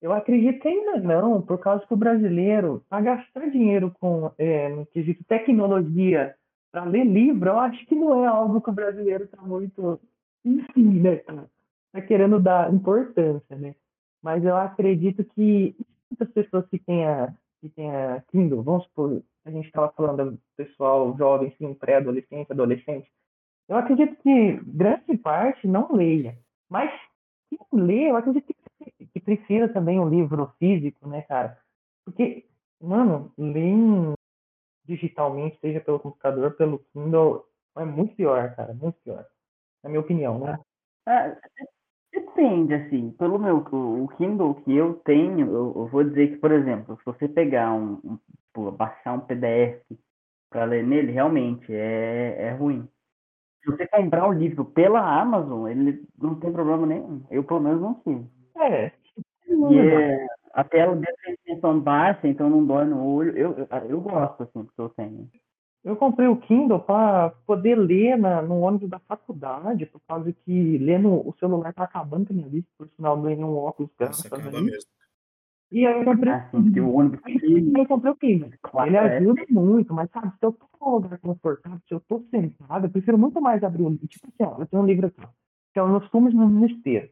[0.00, 4.68] Eu acredito que ainda não, por causa que o brasileiro, a gastar dinheiro com é,
[4.68, 6.38] no quesito tecnologia
[6.70, 10.00] para ler livro, eu acho que não é algo que o brasileiro está muito,
[10.44, 11.16] enfim, né?
[11.16, 11.44] Tá,
[11.92, 13.74] tá querendo dar importância, né?
[14.22, 15.74] Mas eu acredito que
[16.10, 20.32] muitas pessoas que têm a, que têm a Kindle, vamos supor, a gente estava falando
[20.32, 23.10] do pessoal jovem, sim, pré-adolescente, adolescente,
[23.68, 26.36] eu acredito que grande parte não leia.
[26.68, 26.90] Mas
[27.48, 28.46] quem lê, eu acredito
[28.78, 31.58] que, que precisa também um livro físico, né, cara?
[32.04, 32.44] Porque,
[32.80, 34.14] mano, ler
[34.90, 37.44] digitalmente, seja pelo computador, pelo Kindle,
[37.76, 39.24] é muito pior, cara, muito pior.
[39.82, 40.58] Na minha opinião, né?
[41.06, 41.36] É,
[42.12, 46.50] depende, assim, pelo meu, o Kindle que eu tenho, eu, eu, vou dizer que, por
[46.50, 49.80] exemplo, se você pegar um, um tipo, baixar um PDF
[50.50, 52.88] para ler nele, realmente é, é ruim.
[53.62, 57.22] Se você comprar o um livro pela Amazon, ele não tem problema nenhum.
[57.30, 58.26] Eu, pelo menos, não tive.
[58.56, 58.92] É.
[59.46, 61.06] E é, a tela de
[61.60, 63.36] definição baixa, então não dói no olho.
[63.36, 65.28] Eu, eu, eu gosto, assim, que eu tenho.
[65.82, 70.78] Eu comprei o Kindle para poder ler na, no ônibus da faculdade, por causa que
[70.78, 74.26] lendo o celular tá acabando com a minha vista, por sinal, não nenhum óculos graças
[74.26, 74.90] acaba mesmo.
[75.72, 77.20] E aí eu comprei ah, sim, o ônibus.
[77.24, 78.50] eu comprei o Kindle.
[78.60, 79.18] Claro, Ele é.
[79.18, 79.46] ajuda é.
[79.48, 83.16] muito, mas sabe, se eu tô num lugar confortável, se eu tô sentado, eu prefiro
[83.16, 84.08] muito mais abrir um livro.
[84.08, 85.22] Tipo assim, ó, eu tenho um livro aqui,
[85.72, 87.08] que é Nos Fumes no Ministério.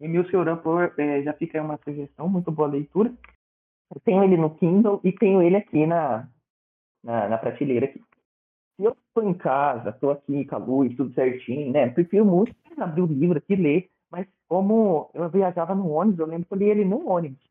[0.00, 0.58] Emil Seuran
[0.98, 3.12] é, já fica aí uma sugestão, muito boa leitura.
[3.94, 6.28] Eu tenho ele no Kindle e tenho ele aqui na,
[7.02, 8.00] na, na prateleira aqui.
[8.76, 11.88] Se eu estou em casa, estou aqui com a luz, tudo certinho, né?
[11.88, 16.26] Prefiro muito abrir o livro aqui e ler, mas como eu viajava no ônibus, eu
[16.26, 17.42] lembro que eu li ele no ônibus.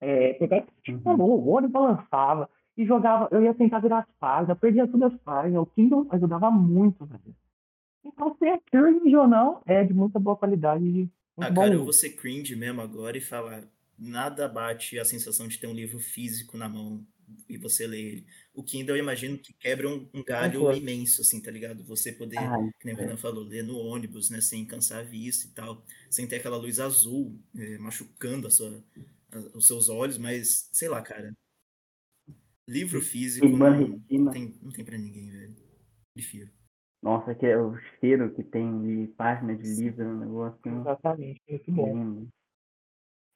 [0.00, 1.22] É, pegava, tipo, uhum.
[1.22, 5.62] o ônibus balançava e jogava, eu ia tentar virar as páginas, perdia todas as páginas,
[5.62, 7.34] o Kindle ajudava muito, velho.
[8.04, 11.62] Então, se é cringe ou não, é de muita boa qualidade ah, bom.
[11.62, 13.64] cara, eu vou ser cringe mesmo agora e falar.
[13.98, 17.06] Nada bate a sensação de ter um livro físico na mão
[17.48, 18.26] e você ler ele.
[18.52, 21.84] O Kindle, eu imagino que quebra um, um galho imenso, assim, tá ligado?
[21.84, 22.38] Você poder,
[22.78, 24.40] que nem o Renan falou, ler no ônibus, né?
[24.40, 25.84] Sem cansar a vista e tal.
[26.10, 28.82] Sem ter aquela luz azul é, machucando a sua,
[29.32, 31.32] a, os seus olhos, mas, sei lá, cara.
[32.66, 35.54] Livro físico não, não, tem, não tem pra ninguém, velho.
[36.14, 36.50] Prefiro.
[37.02, 40.58] Nossa, que é o cheiro que tem de página de livro, um negócio.
[40.64, 41.94] Exatamente, muito bom.
[41.94, 42.28] Lindo.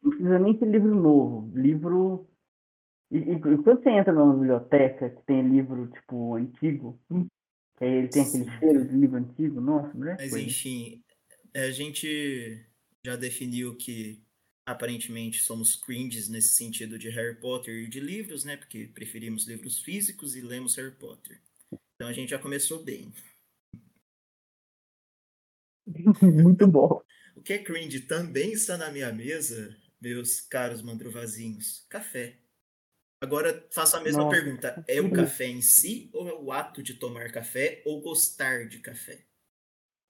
[0.02, 1.50] Não precisa nem ser livro novo.
[1.54, 2.28] Livro.
[3.11, 7.00] E, e, quando você entra numa biblioteca que tem livro, tipo, antigo,
[7.76, 10.16] que aí ele tem aquele cheiro de livro antigo, nossa, mulher.
[10.18, 10.46] Mas coisa.
[10.46, 11.02] enfim,
[11.54, 12.66] a gente
[13.04, 14.22] já definiu que
[14.66, 18.56] aparentemente somos cringes nesse sentido de Harry Potter e de livros, né?
[18.56, 21.40] Porque preferimos livros físicos e lemos Harry Potter.
[21.94, 23.12] Então a gente já começou bem.
[26.22, 27.02] Muito bom.
[27.34, 31.87] O que é cringe também está na minha mesa, meus caros mandrovazinhos.
[31.88, 32.38] Café.
[33.20, 34.37] Agora faço a mesma Nossa.
[34.37, 34.84] pergunta.
[34.87, 38.78] É o café em si ou é o ato de tomar café ou gostar de
[38.78, 39.24] café?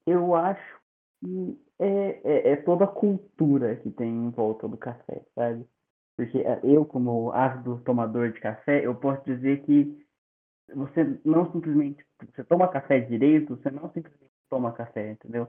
[0.05, 0.79] Eu acho
[1.19, 5.65] que é, é, é toda a cultura que tem em volta do café, sabe?
[6.15, 10.05] Porque é, eu, como ávido tomador de café, eu posso dizer que
[10.75, 12.05] você não simplesmente.
[12.33, 15.47] Você toma café direito, você não simplesmente toma café, entendeu?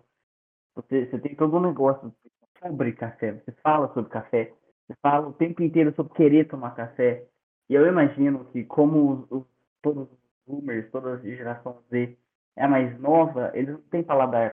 [0.74, 2.14] Você, você tem todo um negócio
[2.62, 3.32] sobre café.
[3.32, 4.52] Você fala sobre café.
[4.86, 7.26] Você fala o tempo inteiro sobre querer tomar café.
[7.68, 9.46] E eu imagino que como os, os,
[9.80, 12.16] todos os boomers, toda a geração Z
[12.56, 14.52] é mais nova, eles não têm paladar.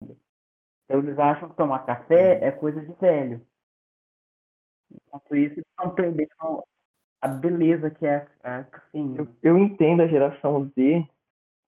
[0.00, 3.46] Então eles acham que tomar café é coisa de velho.
[4.90, 6.64] Enquanto isso, eles estão perdendo
[7.20, 9.18] a beleza que é a cafeína.
[9.18, 11.08] Eu, eu entendo a geração Z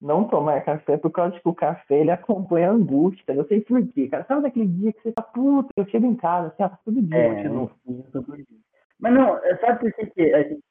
[0.01, 3.33] não tomar café por causa de que o café ele acompanha a angústia.
[3.33, 4.25] Eu sei por quê, cara.
[4.25, 7.19] Sabe daquele dia que você tá puta, eu chego em casa, assim, ó, todo dia,
[7.19, 7.75] É, de novo.
[9.01, 10.65] Mas não, sabe por que, que a gente.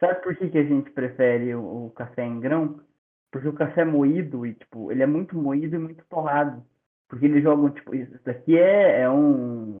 [0.00, 2.80] Sabe por que, que a gente prefere o, o café em grão?
[3.30, 6.64] Porque o café é moído e, tipo, ele é muito moído e muito torrado.
[7.08, 9.76] Porque eles jogam, tipo, isso daqui é, é um.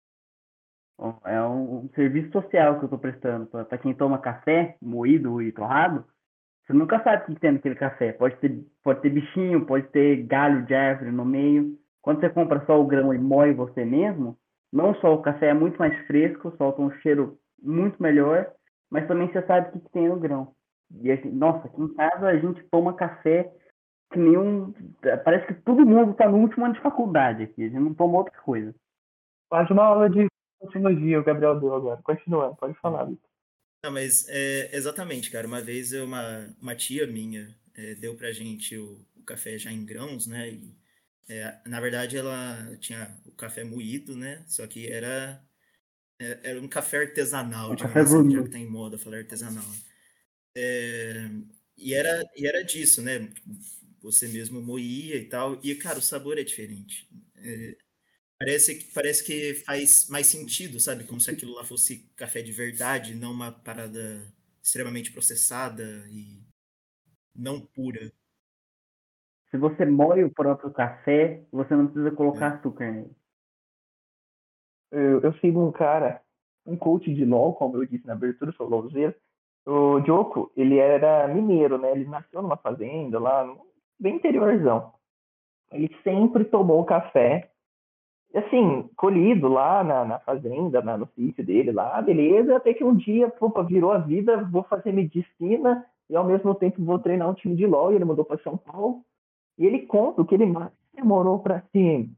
[1.24, 6.06] É um, serviço social que eu tô prestando pra quem toma café moído e torrado.
[6.66, 8.12] Você nunca sabe o que tem naquele café.
[8.12, 11.78] Pode ter, pode ter bichinho, pode ter galho de árvore no meio.
[12.00, 14.36] Quando você compra só o grão e moe você mesmo,
[14.72, 18.50] não só o café é muito mais fresco, solta um cheiro muito melhor,
[18.90, 20.52] mas também você sabe o que, tem no grão.
[21.00, 23.50] E gente- nossa, aqui em casa a gente toma café
[24.12, 24.72] que nem um.
[25.24, 27.64] Parece que todo mundo está no último ano de faculdade aqui.
[27.64, 28.74] A gente não toma outra coisa.
[29.50, 30.26] Quase uma aula de
[30.62, 32.00] sociologia o Gabriel deu agora.
[32.02, 33.33] Continuando, pode falar, Vitor.
[33.84, 35.46] Não, mas é, exatamente, cara.
[35.46, 39.84] Uma vez uma, uma tia minha é, deu pra gente o, o café já em
[39.84, 40.52] grãos, né?
[40.52, 40.74] E,
[41.28, 44.42] é, na verdade, ela tinha o café moído, né?
[44.48, 45.38] Só que era,
[46.18, 49.18] é, era um café artesanal, Um digamos café assim, já que tá em moda falar
[49.18, 49.64] artesanal.
[50.56, 51.28] É,
[51.76, 53.28] e, era, e era disso, né?
[54.02, 55.60] Você mesmo moía e tal.
[55.62, 57.08] E, cara, o sabor é diferente.
[57.36, 57.76] É,
[58.38, 61.06] Parece, que- parece que faz mais sentido, sabe?
[61.06, 66.42] Como se aquilo lá fosse café de verdade, não uma parada extremamente processada e
[67.34, 68.12] não pura.
[69.50, 73.14] Se você moe o próprio café, você não precisa colocar açúcar nele.
[74.90, 76.20] Eu, eu sigo um cara,
[76.66, 79.14] um coach de LOL, como eu disse na abertura, sou LOLzeiro.
[79.66, 81.92] O Diogo, ele era mineiro, né?
[81.92, 83.44] Ele nasceu numa fazenda lá,
[83.98, 84.92] bem interiorzão.
[85.72, 87.50] Ele sempre tomou café,
[88.38, 92.94] assim, colhido lá na, na fazenda, na- no sítio dele lá, beleza, até que um
[92.94, 97.34] dia, opa, virou a vida, vou fazer medicina e ao mesmo tempo vou treinar um
[97.34, 99.02] time de LOL, e ele mudou para São Paulo.
[99.58, 100.52] E ele conta que ele
[100.94, 102.10] demorou para se,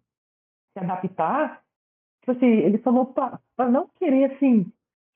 [0.72, 1.62] se adaptar
[2.26, 4.66] tipo assim, ele falou pra não querer, assim,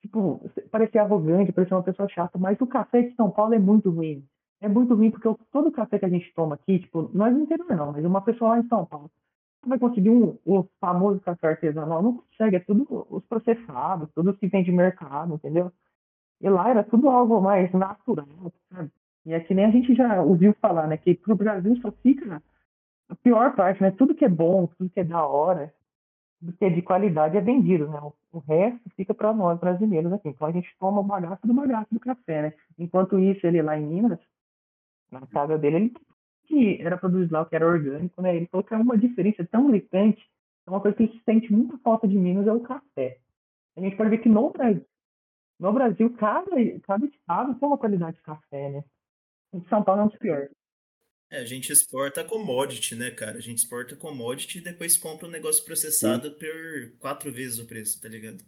[0.01, 0.39] tipo,
[0.71, 4.25] parecer arrogante, parecer uma pessoa chata, mas o café de São Paulo é muito ruim.
[4.61, 7.67] É muito ruim porque todo café que a gente toma aqui, tipo, nós não interior
[7.75, 9.11] não, mas uma pessoa lá em São Paulo,
[9.65, 14.47] vai conseguir um, o famoso café artesanal, não consegue, é tudo os processados, tudo que
[14.47, 15.71] vem de mercado, entendeu?
[16.41, 18.91] E lá era tudo algo mais natural, sabe?
[19.25, 22.41] E é que nem a gente já ouviu falar, né, que pro Brasil só fica
[23.09, 23.91] a pior parte, né?
[23.91, 25.71] Tudo que é bom, tudo que é da hora,
[26.41, 27.99] do que é de qualidade é vendido, né?
[28.31, 30.29] O resto fica para nós brasileiros aqui.
[30.29, 32.53] Então a gente toma o bagaço do bagaço do café, né?
[32.79, 34.19] Enquanto isso, ele lá em Minas,
[35.11, 35.93] na casa dele, ele
[36.45, 38.35] que era produzido lá, o que era orgânico, né?
[38.35, 40.21] Ele falou que é uma diferença tão gritante,
[40.67, 43.19] é uma coisa que a gente sente muita falta de Minas é o café.
[43.75, 44.85] A gente pode ver que no Brasil,
[45.59, 46.51] no Brasil cada,
[46.83, 48.83] cada estado tem uma qualidade de café, né?
[49.53, 50.49] Em São Paulo é um dos piores.
[51.29, 53.37] É, a gente exporta commodity, né, cara?
[53.37, 58.01] A gente exporta commodity e depois compra um negócio processado por quatro vezes o preço,
[58.01, 58.43] tá ligado?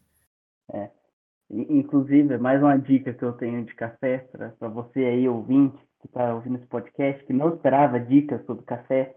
[1.50, 4.18] I- Inclusive, mais uma dica que eu tenho de café
[4.60, 9.16] para você aí, ouvinte, que está ouvindo esse podcast, que não esperava dicas sobre café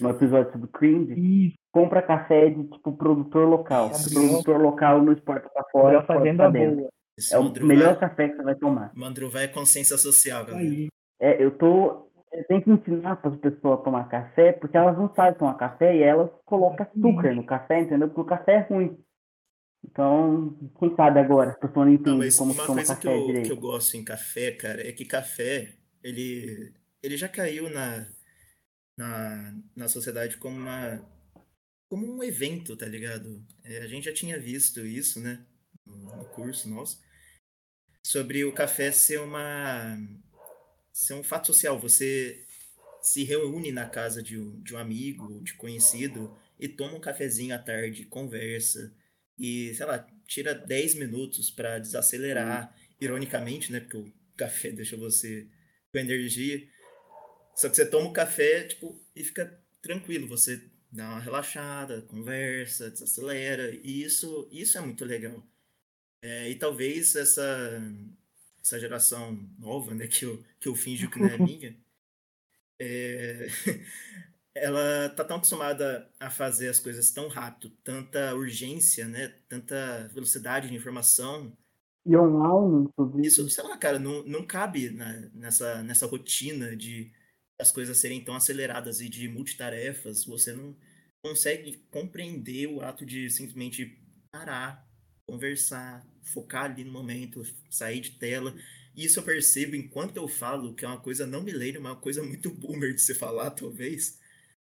[0.00, 1.14] no episódio sobre cringe,
[1.46, 3.90] Isso, compra café de tipo produtor local.
[3.90, 4.12] Isso.
[4.12, 6.88] Produtor local não exporta para fora, exporta fazendo pra a dentro.
[7.32, 8.92] É o melhor café que você vai tomar.
[8.94, 10.62] Mandruvai é consciência social, galera.
[10.62, 10.88] Aí.
[11.18, 12.06] É, eu tô.
[12.30, 15.54] Eu tenho que ensinar para as pessoas a tomar café, porque elas não sabem tomar
[15.54, 18.08] café e elas colocam açúcar no café, entendeu?
[18.08, 18.98] Porque o café é ruim.
[19.82, 22.96] Então, quem sabe agora, a pessoa não Não, entende mas como uma se toma coisa
[22.96, 23.56] que café eu, que eu direito.
[23.56, 25.75] gosto em café, cara, é que café,
[26.06, 28.08] ele, ele já caiu na,
[28.96, 31.04] na, na sociedade como uma,
[31.88, 33.44] como um evento, tá ligado?
[33.64, 35.44] É, a gente já tinha visto isso, né,
[35.84, 37.02] no, no curso nosso,
[38.06, 39.98] sobre o café ser uma,
[40.92, 41.76] ser um fato social.
[41.80, 42.46] Você
[43.02, 47.54] se reúne na casa de um, de um amigo, de conhecido, e toma um cafezinho
[47.54, 48.94] à tarde, conversa,
[49.36, 53.80] e, sei lá, tira 10 minutos para desacelerar, ironicamente, né?
[53.80, 55.48] Porque o café deixa você
[55.96, 56.68] com energia.
[57.54, 62.90] Só que você toma o café, tipo, e fica tranquilo, você dá uma relaxada, conversa,
[62.90, 65.42] desacelera, e isso, isso é muito legal.
[66.20, 67.82] É, e talvez essa,
[68.62, 71.76] essa geração nova, né, que eu, que eu finjo que não é minha,
[72.78, 73.46] é,
[74.54, 80.68] ela tá tão acostumada a fazer as coisas tão rápido, tanta urgência, né, tanta velocidade
[80.68, 81.56] de informação,
[82.08, 83.26] E online, inclusive.
[83.26, 87.12] isso, sei lá, cara, não, não cabe na- nessa, nessa rotina de
[87.60, 90.76] as coisas serem tão aceleradas e de multitarefas, você não
[91.22, 93.98] consegue compreender o ato de simplesmente
[94.30, 94.86] parar,
[95.26, 98.54] conversar, focar ali no momento, sair de tela.
[98.94, 102.22] E isso eu percebo enquanto eu falo, que é uma coisa não milênio, uma coisa
[102.22, 104.20] muito boomer de se falar, talvez.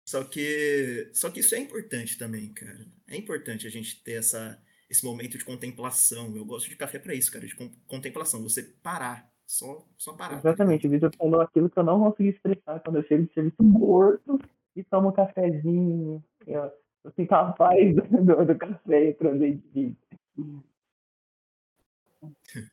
[0.07, 2.87] Só que, só que isso é importante também, cara.
[3.07, 6.35] É importante a gente ter essa, esse momento de contemplação.
[6.35, 7.55] Eu gosto de café para isso, cara, de
[7.87, 8.41] contemplação.
[8.43, 10.41] Você parar, só, só parar.
[10.41, 13.33] Tá Exatamente, o Vitor falou aquilo que eu não consegui expressar quando eu chego de
[13.33, 14.39] serviço morto
[14.75, 16.23] e tomo um cafezinho.
[16.45, 16.71] Eu,
[17.03, 19.97] eu sinto a paz do, do café presente.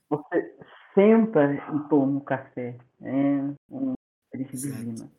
[0.08, 0.56] Você
[0.94, 2.78] senta e toma um café.
[3.02, 3.94] É um
[4.34, 5.10] experiência divina.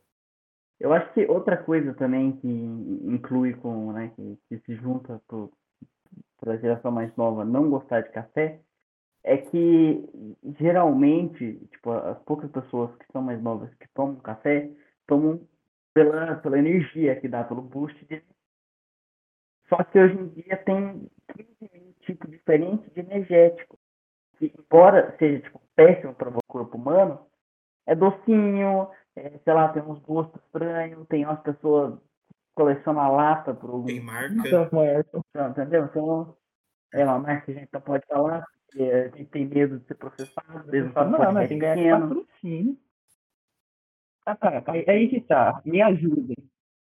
[0.79, 5.21] Eu acho que outra coisa também que inclui com, né, que, que se junta
[6.39, 8.60] para a geração mais nova não gostar de café,
[9.24, 10.08] é que
[10.60, 14.69] geralmente, tipo, as poucas pessoas que são mais novas que tomam café,
[15.08, 15.41] tomam
[15.93, 18.21] pela, pela energia que dá, pelo boost de...
[19.67, 23.80] Só que hoje em dia tem 15 mil tipos diferentes de energético.
[24.39, 27.26] Embora seja tipo, péssimo para o corpo humano,
[27.88, 32.00] é docinho, é, sei lá, tem uns gostos estranhos, tem umas pessoas
[32.55, 33.85] que colecionam lata por algum...
[33.85, 34.33] Tem marca.
[35.49, 35.85] Entendeu?
[35.85, 36.37] Então,
[36.93, 39.85] é uma marca que a gente não pode falar, porque a gente tem medo de
[39.85, 40.71] ser processado.
[40.71, 42.77] Mesmo não, não, mas tem que ganhar patrocínio.
[44.25, 45.61] Ah, tá, aí que tá.
[45.65, 46.37] Me ajudem.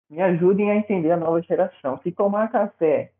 [0.08, 2.00] Me ajudem a entender a nova geração.
[2.02, 3.12] Se tomar café,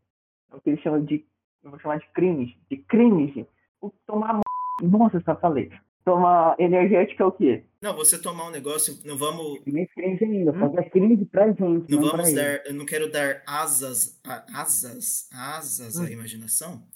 [0.51, 1.25] é o que eles chamam de,
[1.61, 3.45] eu vou chamar de cringe, de cringe,
[3.81, 4.39] o tomar,
[4.81, 5.71] nossa, só falei,
[6.07, 7.65] tomar energética é o quê?
[7.81, 9.59] Não, você tomar um negócio, não vamos.
[9.65, 10.59] Nem cringe ainda, hum?
[10.59, 11.91] fazer cringe pra gente.
[11.91, 12.65] Não, não vamos dar.
[12.65, 16.03] Eu não quero dar asas, asas, asas hum.
[16.03, 16.87] à imaginação.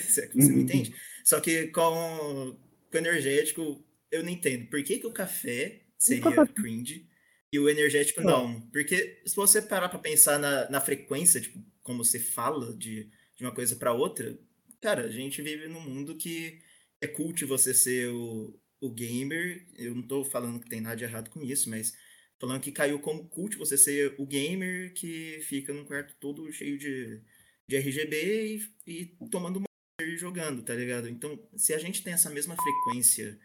[0.00, 0.94] Se é que você me entende.
[1.22, 2.56] Só que com,
[2.90, 4.70] com energético, eu não entendo.
[4.70, 7.06] Por que, que o café seria cringe
[7.52, 8.58] e o energético não?
[8.72, 13.44] Porque se você parar pra pensar na, na frequência, tipo, como você fala de, de
[13.44, 14.34] uma coisa para outra,
[14.80, 16.64] cara, a gente vive num mundo que
[17.00, 19.66] é cult você ser o, o gamer.
[19.76, 21.96] Eu não tô falando que tem nada de errado com isso, mas
[22.38, 26.78] falando que caiu como cult você ser o gamer que fica num quarto todo cheio
[26.78, 27.20] de,
[27.68, 29.62] de RGB e, e tomando
[30.00, 31.08] e jogando, tá ligado?
[31.08, 33.38] Então, se a gente tem essa mesma frequência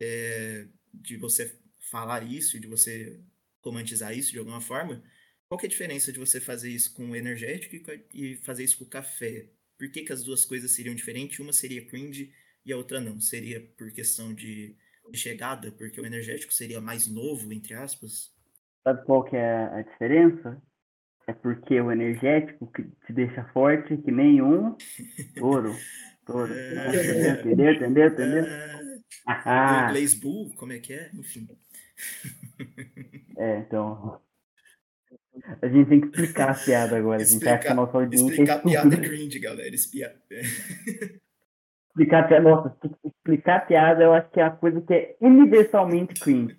[0.00, 1.58] é, de você
[1.90, 3.20] falar isso, de você
[3.62, 5.02] romantizar isso de alguma forma,
[5.48, 7.76] qual que é a diferença de você fazer isso com o energético
[8.14, 9.50] e fazer isso com o café?
[9.78, 11.38] Por que, que as duas coisas seriam diferentes?
[11.38, 12.32] Uma seria cringe
[12.64, 13.20] e a outra não.
[13.20, 14.76] Seria por questão de,
[15.10, 18.32] de chegada, porque o energético seria mais novo, entre aspas?
[18.84, 20.60] Sabe qual que é a diferença?
[21.26, 24.76] É porque o energético que te deixa forte que nem um
[25.36, 25.74] touro.
[26.52, 27.40] É...
[27.40, 27.72] Entendeu?
[27.72, 28.06] Entendeu?
[28.08, 28.44] Entendeu?
[29.26, 29.86] Ah.
[29.88, 31.10] inglês bull, como é que é?
[31.14, 31.48] Enfim.
[33.36, 34.20] É, então.
[35.60, 37.22] A gente tem que explicar a piada agora.
[37.22, 38.30] Explicar, a gente acha que a nossa audiência.
[38.30, 39.74] Explicar a piada é cringe, galera.
[39.74, 40.14] Explicar.
[41.92, 46.58] Explicar piada, nossa, explicar piada eu acho que é a coisa que é universalmente cringe.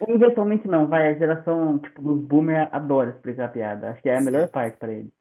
[0.00, 3.90] Universalmente não, vai, a geração tipo, dos boomers adora explicar piada.
[3.90, 5.12] Acho que é a melhor parte para eles.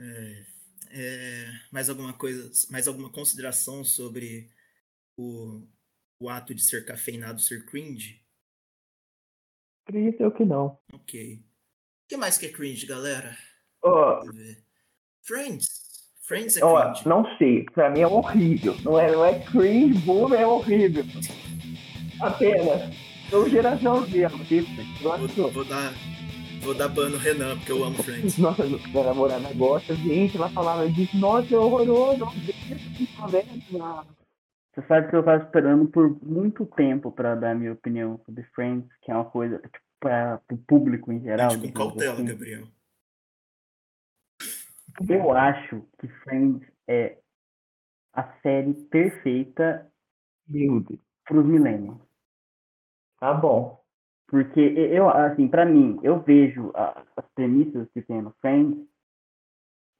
[0.00, 0.44] É,
[0.90, 4.48] é, mais alguma coisa, mais alguma consideração sobre
[5.16, 5.66] o,
[6.20, 8.24] o ato de ser cafeinado ser cringe?
[9.84, 10.78] Acredito eu que não.
[10.92, 11.36] Ok.
[12.04, 13.36] O que mais que é cringe, galera?
[13.82, 14.20] Oh.
[15.22, 15.83] Friends.
[16.26, 17.02] Friends é cringe.
[17.04, 18.74] Oh, não sei, pra mim é horrível.
[18.82, 21.04] Não é, não é cringe, boom, é horrível.
[22.20, 22.94] Apenas.
[23.28, 24.28] Sou geração Z,
[25.36, 25.92] vou, vou dar.
[26.62, 28.38] Vou dar ban no Renan, porque eu amo Friends.
[28.40, 32.24] Nossa, minha namorada gosta, gente, ela falava disso, nossa, é horroroso,
[34.72, 38.88] Você sabe que eu tava esperando por muito tempo pra dar minha opinião sobre Friends,
[39.02, 41.50] que é uma coisa, tipo, para o público em geral.
[41.50, 42.24] Gente, com cautela, assim.
[42.24, 42.64] Gabriel.
[45.08, 47.18] Eu acho que Friends é
[48.12, 49.90] a série perfeita
[51.24, 51.96] para os milênios.
[53.18, 53.82] Tá bom.
[54.28, 58.86] Porque eu, assim, para mim, eu vejo as premissas que tem no Friends,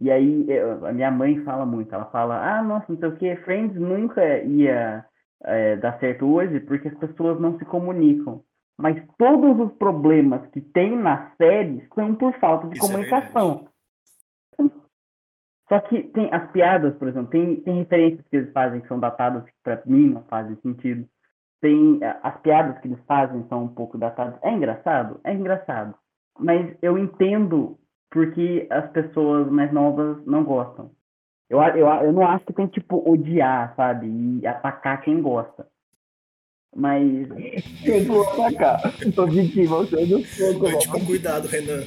[0.01, 3.17] e aí eu, a minha mãe fala muito, ela fala, ah, nossa, não sei o
[3.17, 5.05] que, Friends nunca ia
[5.45, 8.43] é, dar certo hoje porque as pessoas não se comunicam.
[8.77, 13.69] Mas todos os problemas que tem na série são por falta de Isso é comunicação.
[15.69, 19.01] Só que tem as piadas, por exemplo, tem, tem referências que eles fazem que são
[19.01, 21.09] datadas que para mim não fazem sentido.
[21.61, 24.39] Tem eh, as piadas que eles fazem são um pouco datadas.
[24.43, 25.21] É engraçado?
[25.25, 25.95] É engraçado.
[26.39, 27.79] Mas eu entendo
[28.11, 30.91] porque as pessoas mais novas não gostam.
[31.49, 34.07] Eu, eu, eu não acho que tem, tipo, odiar, sabe?
[34.07, 35.67] E atacar quem gosta.
[36.75, 37.29] Mas.
[37.85, 38.81] Eu vou atacar.
[39.15, 40.67] Tô mentindo, você do fogo.
[40.67, 41.85] Ande com cuidado, Renan.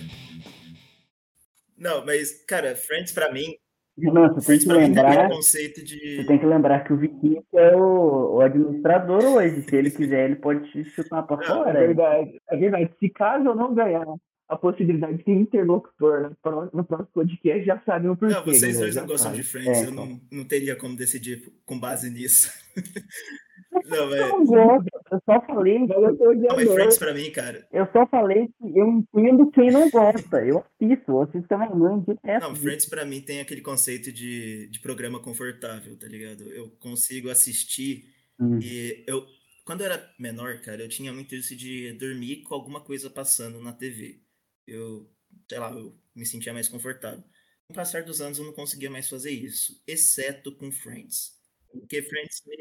[1.77, 3.55] Não, mas, cara, Friends pra mim.
[3.99, 5.27] Renan, você tem que lembrar.
[5.29, 5.35] de.
[5.41, 9.63] Você tem que lembrar que o Vitinho é o, o administrador hoje.
[9.63, 11.79] Se ele quiser, ele pode te chutar pra Não, É fora.
[11.87, 12.91] verdade, é verdade.
[12.99, 14.05] Se caso eu não ganhar
[14.49, 18.33] a possibilidade de ter interlocutor no pró- no próximo podcast, já sabem o porquê.
[18.35, 21.51] Não, vocês galera, dois não gostam de Friends, É, eu não, não teria como decidir
[21.65, 22.49] com base nisso.
[23.71, 25.77] não, Eu mas, não gosto, eu só falei.
[25.77, 26.73] Eu odiador.
[26.73, 27.67] Friends pra mim, cara.
[27.71, 30.45] Eu só falei que eu entendo quem não gosta.
[30.45, 32.41] Eu assisto, eu assisto também não direto.
[32.41, 36.43] Não, Friends pra mim tem aquele conceito de, de programa confortável, tá ligado?
[36.51, 38.59] Eu consigo assistir Hum.
[38.61, 39.25] e eu.
[39.65, 43.59] Quando eu era menor, cara, eu tinha muito isso de dormir com alguma coisa passando
[43.59, 44.21] na TV.
[44.65, 45.09] Eu,
[45.49, 47.23] sei lá, eu me sentia mais confortável.
[47.67, 51.33] Com o passar dos anos eu não conseguia mais fazer isso, exceto com Friends.
[51.69, 52.55] Porque Friends me,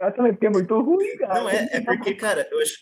[0.00, 1.40] Eu também porque é muito ruim, cara.
[1.40, 2.74] Não é, é porque, cara, eu acho.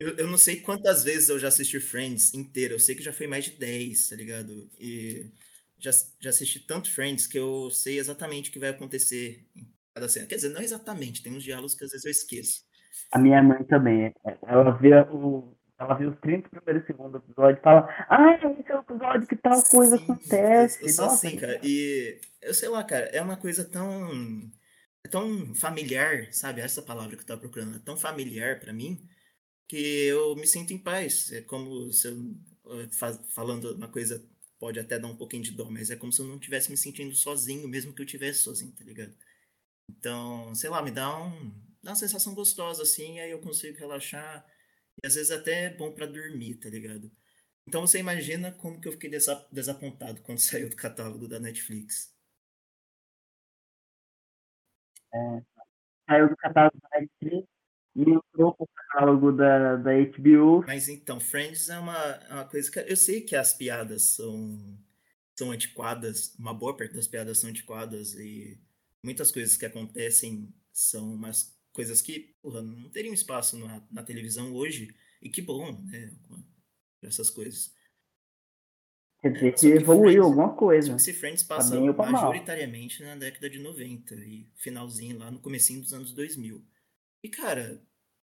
[0.00, 2.74] Eu, eu não sei quantas vezes eu já assisti Friends inteira.
[2.74, 4.68] Eu sei que já foi mais de 10, tá ligado?
[4.78, 5.30] E
[5.78, 10.08] já, já assisti tanto Friends que eu sei exatamente o que vai acontecer em cada
[10.08, 10.26] cena.
[10.26, 12.62] Quer dizer, não exatamente, tem uns diálogos que às vezes eu esqueço.
[13.12, 14.12] A minha mãe também.
[14.46, 15.54] Ela vê o.
[15.78, 19.26] Ela viu os 30 primeiros segundos do episódio e fala: Ah, esse é o episódio
[19.26, 20.82] que tal coisa Sim, acontece.
[20.82, 21.60] Eu, eu sou Nossa, assim, cara.
[21.62, 24.10] E eu sei lá, cara, é uma coisa tão.
[25.04, 26.60] É tão familiar, sabe?
[26.60, 27.76] Essa palavra que eu tava procurando.
[27.76, 29.08] É tão familiar pra mim
[29.68, 29.76] que
[30.06, 31.32] eu me sinto em paz.
[31.32, 32.36] É como se eu.
[32.82, 34.24] eh, fa- Falando uma coisa,
[34.58, 36.76] pode até dar um pouquinho de dó, mas é como se eu não tivesse me
[36.78, 39.14] sentindo sozinho, mesmo que eu tivesse sozinho, tá ligado?
[39.90, 41.52] Então, sei lá, me dá um.
[41.82, 44.46] Dá uma sensação gostosa, assim, aí eu consigo relaxar.
[45.02, 47.10] E às vezes até é bom pra dormir, tá ligado?
[47.68, 52.12] Então você imagina como que eu fiquei desa- desapontado quando saiu do catálogo da Netflix.
[56.08, 57.48] Saiu do catálogo da Netflix
[57.94, 60.64] e entrou pro catálogo da, da HBO.
[60.66, 64.78] Mas então, Friends é uma, é uma coisa que eu sei que as piadas são,
[65.36, 68.60] são antiquadas, uma boa parte das piadas são antiquadas e
[69.02, 74.52] muitas coisas que acontecem são umas coisas que porra, não teriam espaço na, na televisão
[74.54, 74.94] hoje.
[75.20, 76.12] E que bom, né?
[77.02, 77.74] Essas coisas.
[79.22, 80.94] Quer dizer que evoluiu Friends- alguma Só coisa.
[80.96, 82.22] que se Friends passa ou pra mal.
[82.22, 86.64] majoritariamente na década de 90 e finalzinho lá no comecinho dos anos 2000.
[87.22, 87.80] E cara,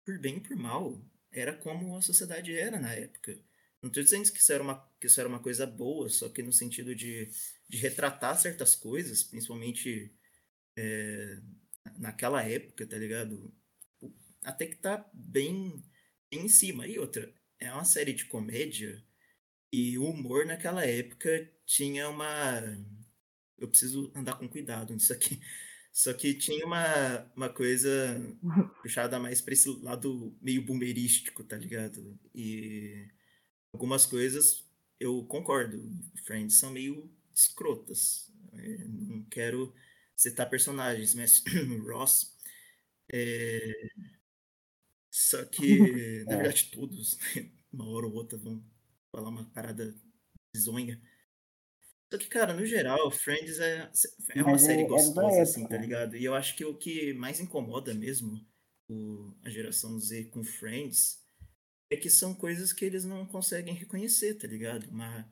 [0.04, 3.36] por bem e por mal, era como a sociedade era na época.
[3.82, 6.42] Não tô dizendo que isso era uma, que isso era uma coisa boa, só que
[6.42, 7.28] no sentido de,
[7.68, 10.14] de retratar certas coisas, principalmente
[10.78, 11.38] é,
[11.98, 13.52] naquela época, tá ligado?
[14.44, 15.82] Até que tá bem,
[16.30, 16.86] bem em cima.
[16.86, 19.02] E outra, é uma série de comédia
[19.92, 22.60] e o humor naquela época tinha uma.
[23.58, 25.40] Eu preciso andar com cuidado nisso aqui.
[25.92, 27.88] Só que tinha uma, uma coisa
[28.82, 32.18] puxada mais pra esse lado meio boomerístico, tá ligado?
[32.34, 33.08] E
[33.72, 34.64] algumas coisas
[35.00, 35.82] eu concordo.
[36.24, 38.32] Friends são meio escrotas.
[38.54, 39.74] É, não quero
[40.16, 41.42] citar personagens, mas
[41.88, 42.36] Ross.
[43.12, 43.88] é,
[45.10, 46.36] Só que, na É.
[46.36, 47.18] verdade, todos,
[47.72, 48.62] uma hora ou outra, vão
[49.14, 49.94] falar uma parada
[50.54, 51.00] bizonha.
[52.12, 53.90] Só que, cara, no geral, Friends é,
[54.34, 55.76] é uma Mas é- série é da gostosa, assim, época.
[55.76, 56.16] tá ligado?
[56.16, 58.44] E eu acho que o que mais incomoda mesmo
[58.88, 61.22] o- a geração Z com Friends
[61.90, 64.88] é que são coisas que eles não conseguem reconhecer, tá ligado?
[64.90, 65.28] Uma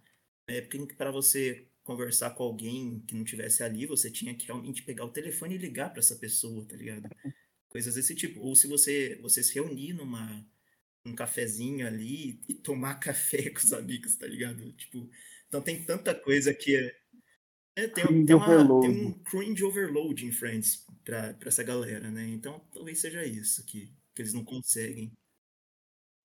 [0.49, 4.47] época em que pra você conversar com alguém que não tivesse ali, você tinha que
[4.47, 7.03] realmente pegar o telefone e ligar pra essa pessoa, tá ligado?
[7.69, 8.41] Coisas desse tipo.
[8.41, 10.45] Ou se você, você se reunir numa
[11.05, 14.73] um cafezinho ali e tomar café com os amigos, tá ligado?
[14.73, 15.09] Tipo,
[15.49, 16.97] então tem tanta coisa que é.
[17.77, 22.27] é, tem, tem, uma- tem um cringe overload em Friends pra, pra essa galera, né?
[22.29, 25.13] Então talvez seja isso que, que eles não conseguem.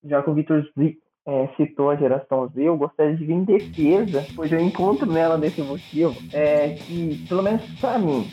[0.04, 3.44] Já que o Vitor zi- é, citou a geração Z, eu gostaria de vir em
[3.44, 8.26] defesa, pois eu encontro nela desse motivo, é que, pelo menos pra mim,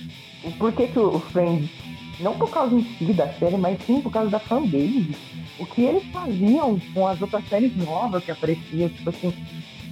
[0.44, 1.68] o porquê que o Friends,
[2.20, 5.16] não por causa em si da série, mas sim por causa da fanbase,
[5.58, 9.32] o que eles faziam com as outras séries novas que apareciam, tipo assim,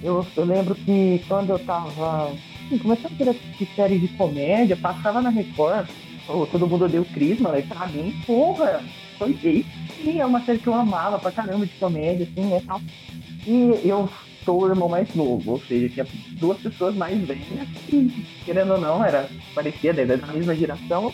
[0.01, 2.33] eu, eu lembro que quando eu tava
[2.65, 5.87] assim, começando a assistir séries de comédia, passava na Record,
[6.27, 8.83] ô, todo mundo Chris, mano, e pra mim, porra,
[9.17, 12.61] foi isso sim, é uma série que eu amava pra caramba de comédia, assim, né,
[12.67, 12.81] tal.
[13.47, 14.09] E eu
[14.43, 16.07] sou o irmão mais novo, ou seja, tinha
[16.39, 18.11] duas pessoas mais velhas que,
[18.45, 21.13] querendo ou não, era parecia da da mesma geração.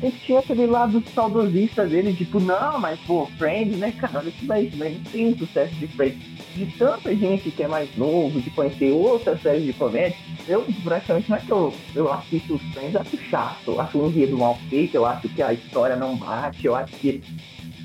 [0.00, 4.68] Sempre tinha aquele lado saudosista dele, tipo, não, mas pô, Friends, né, cara, isso daí,
[4.68, 6.18] isso daí não sucesso de Friends.
[6.54, 10.16] de tanta gente que é mais novo, de conhecer outras séries de comédia,
[10.48, 14.08] eu praticamente não é que eu, eu assisto os Friends, acho chato, eu acho um
[14.08, 17.22] enredo mal feito, eu acho que a história não bate, eu acho que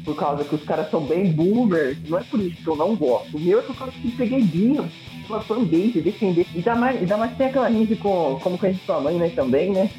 [0.05, 2.95] por causa que os caras são bem boomers, não é por isso que eu não
[2.95, 3.35] gosto.
[3.35, 4.87] O meu é por causa que peguei birra,
[5.27, 6.45] uma fanbase, defender.
[6.53, 9.29] Ainda mais, ainda mais tem aquela rincha com, como que a gente sua mãe, né,
[9.29, 9.89] também, né?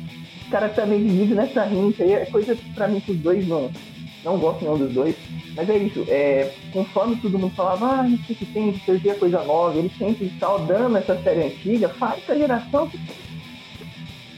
[0.46, 3.68] Os caras também vivem nessa rincha aí, é coisa pra mim que os dois não,
[4.24, 5.16] não gostam nenhum dos dois.
[5.56, 9.42] Mas é isso, é, conforme todo mundo falava, ah, não sei o que surgir coisa
[9.42, 12.98] nova, eles sempre saudando essa série antiga, faz a geração que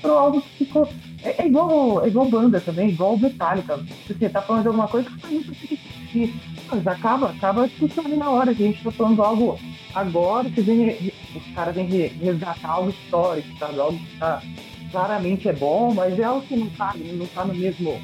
[0.03, 0.89] algo que ficou.
[1.23, 3.79] É, é, igual, é igual banda também, igual Metallica.
[4.07, 6.41] Você tá falando de alguma coisa que muito difícil.
[6.71, 9.59] Mas acaba, acaba discussão na hora, que a gente tá falando algo
[9.95, 13.81] agora, que vem, os caras vêm resgatar algo histórico, sabe?
[13.81, 14.43] Algo que tá,
[14.91, 18.01] claramente é bom, mas é algo que não tá, não tá no mesmo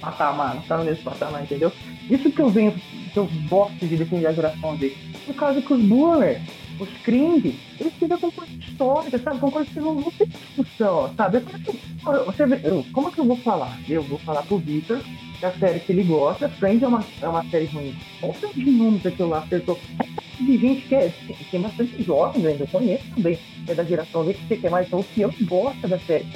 [0.00, 1.72] patamar, não tá no mesmo patamar, entendeu?
[2.10, 2.72] Isso que eu venho,
[3.12, 4.96] que eu gosto de defender a geração dele.
[5.24, 6.42] Por causa que os boomers,
[6.80, 9.38] os cringe, eles ficam com coisa histórica, sabe?
[9.38, 11.42] Com coisa que não, não tem discussão, sabe?
[12.26, 13.78] Você vê, eu, como é que eu vou falar?
[13.88, 15.00] Eu vou falar pro Victor
[15.38, 17.94] que a série que ele gosta, Friends é uma, é uma série ruim.
[18.22, 19.78] Olha o de números que eu lá acertou.
[20.44, 21.12] De gente que é,
[21.50, 23.38] tem bastante jovens ainda, eu conheço também,
[23.68, 26.26] é da geração Z que é mais novo que eu gosta da série.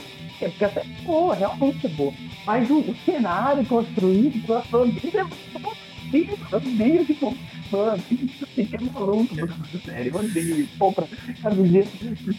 [0.41, 2.13] É porque a série é boa, realmente é boa.
[2.47, 5.75] Mas o, o cenário construído pela família é muito bom.
[6.13, 10.69] Eu odeio de fã, fica maluco eu odeio.
[10.79, 11.09] Compra
[11.43, 11.89] camiseta,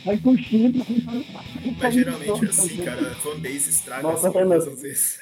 [0.03, 1.05] sai com chifre.
[1.77, 5.19] Mas geralmente é assim, cara, fanbase estraga Nossa, assim às vezes.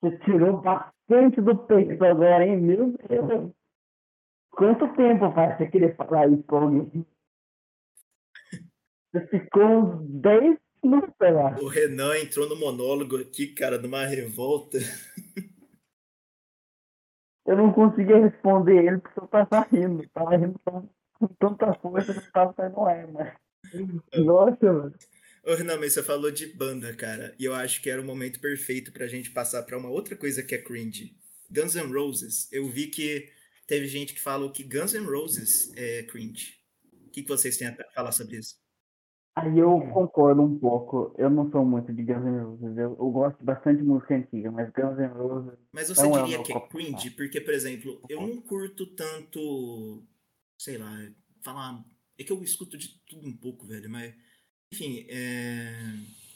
[0.00, 2.56] Você tirou bastante do peito agora, hein?
[2.60, 3.50] Meu Deus.
[4.50, 7.06] Quanto tempo faz você querer falar isso com alguém?
[9.12, 11.56] Você ficou uns 10 minutos lá.
[11.60, 14.78] O Renan entrou no monólogo aqui, cara, numa revolta.
[17.46, 20.08] Eu não conseguia responder ele porque eu tava rindo.
[20.10, 20.88] Tava rindo com,
[21.38, 23.40] tanta força que eu tava saindo ar.
[24.14, 24.94] Nossa, mano.
[25.44, 27.34] Ô, Renan, mas você falou de banda, cara.
[27.38, 30.42] E eu acho que era o momento perfeito pra gente passar pra uma outra coisa
[30.42, 31.16] que é cringe.
[31.50, 32.48] Guns N' Roses.
[32.52, 33.28] Eu vi que
[33.70, 36.58] teve gente que falou que Guns N' Roses é cringe.
[37.06, 38.58] O que, que vocês têm a falar sobre isso?
[39.36, 41.14] Aí eu concordo um pouco.
[41.16, 42.76] Eu não sou muito de Guns N' Roses.
[42.76, 45.56] Eu, eu gosto bastante de música antiga, mas Guns N' Roses.
[45.72, 47.10] Mas você é diria é que é cringe?
[47.12, 50.02] Porque, por exemplo, eu não curto tanto.
[50.58, 50.92] Sei lá,
[51.40, 51.84] falar.
[52.18, 54.12] É que eu escuto de tudo um pouco, velho, mas
[54.74, 55.72] enfim, é...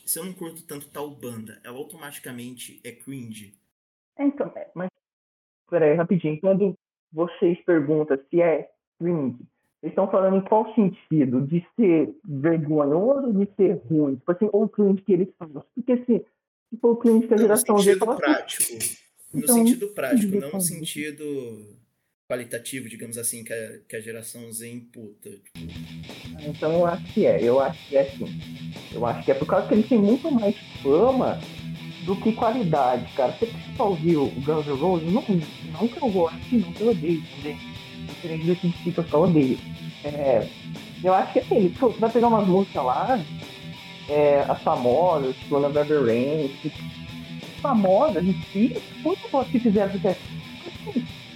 [0.06, 3.58] se eu não curto tanto tal banda, ela automaticamente é cringe.
[4.16, 4.88] Então, é, mas.
[5.68, 6.40] Peraí, rapidinho.
[6.40, 6.78] Quando
[7.14, 9.38] vocês perguntam se é cringe,
[9.80, 11.42] vocês estão falando em qual sentido?
[11.42, 14.16] De ser vergonhoso ou de ser ruim?
[14.16, 15.64] Tipo assim, ou cringe que eles falam.
[15.74, 16.24] Porque assim,
[16.70, 18.72] se for o cringe que a geração No sentido assim, prático.
[19.32, 21.24] No então, sentido prático, não no sentido
[22.28, 25.30] qualitativo, digamos assim, que a, que a geração Z imputa.
[26.46, 28.26] Então eu acho que é, eu acho que é sim.
[28.92, 31.38] Eu acho que é por causa que eles têm muito mais fama
[32.04, 33.32] do que qualidade, cara.
[33.32, 35.24] Você precisa ouvir o Guns N' Roses, não,
[35.72, 37.58] não que eu goste, não que eu odeio também.
[38.06, 39.58] Diferente do que eu só odeio.
[40.04, 40.46] É,
[41.02, 43.20] eu acho que é assim, pô, você vai pegar umas músicas lá,
[44.08, 46.78] é, as famosas, tipo November Rain, tipo,
[47.60, 50.20] famosas em si, muito boas que fizeram sucesso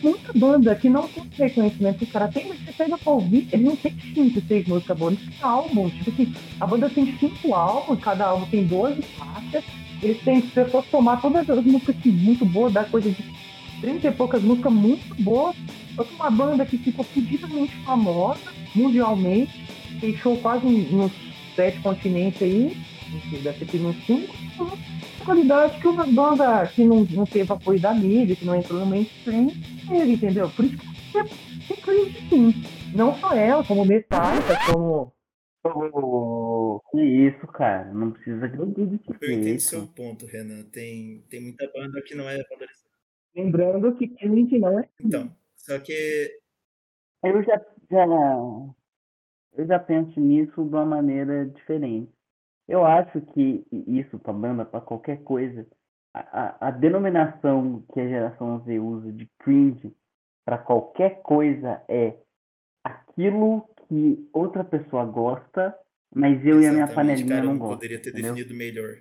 [0.02, 3.48] muita banda que não tem reconhecimento que o cara tem, mas você pega pra ouvir,
[3.52, 5.92] ele não tem cinco, seis músicas boas, ele tem álbuns.
[5.94, 9.64] Tipo assim, a banda tem cinco álbuns, cada álbum tem 12 faixas,
[10.02, 13.24] eles têm, se você tomar todas as músicas que muito boas, dá coisa de
[13.80, 15.56] 30 e poucas músicas muito boas.
[15.96, 19.52] Só que uma banda que ficou fudidamente famosa mundialmente,
[20.22, 21.10] show quase nos
[21.56, 22.76] sete continentes aí,
[23.42, 24.34] deve ter uns cinco,
[25.24, 28.86] qualidade que uma banda que não, não teve apoio da mídia, que não entrou no
[28.86, 29.50] mainstream,
[29.88, 30.48] teve, entendeu?
[30.50, 32.64] Por isso que é cringe sim.
[32.94, 35.12] Não só ela, como Metallica, como.
[36.90, 37.92] Que isso, cara.
[37.92, 40.62] Não precisa de tipo Eu entendi seu ponto, Renan.
[40.64, 42.88] Tem, tem muita banda que não é valorizada.
[43.34, 44.88] Lembrando que cringe não é.
[45.00, 46.40] Então, só que.
[47.22, 48.06] Eu já, já,
[49.56, 52.12] eu já penso nisso de uma maneira diferente.
[52.66, 55.66] Eu acho que isso para banda, para qualquer coisa,
[56.12, 59.92] a, a, denominação que a geração Z usa de cringe
[60.44, 62.14] para qualquer coisa é
[62.84, 65.76] aquilo que outra pessoa gosta,
[66.14, 67.76] mas eu Exatamente, e a minha panelinha cara, não gostam.
[67.76, 68.34] Poderia ter entendeu?
[68.34, 68.98] definido melhor.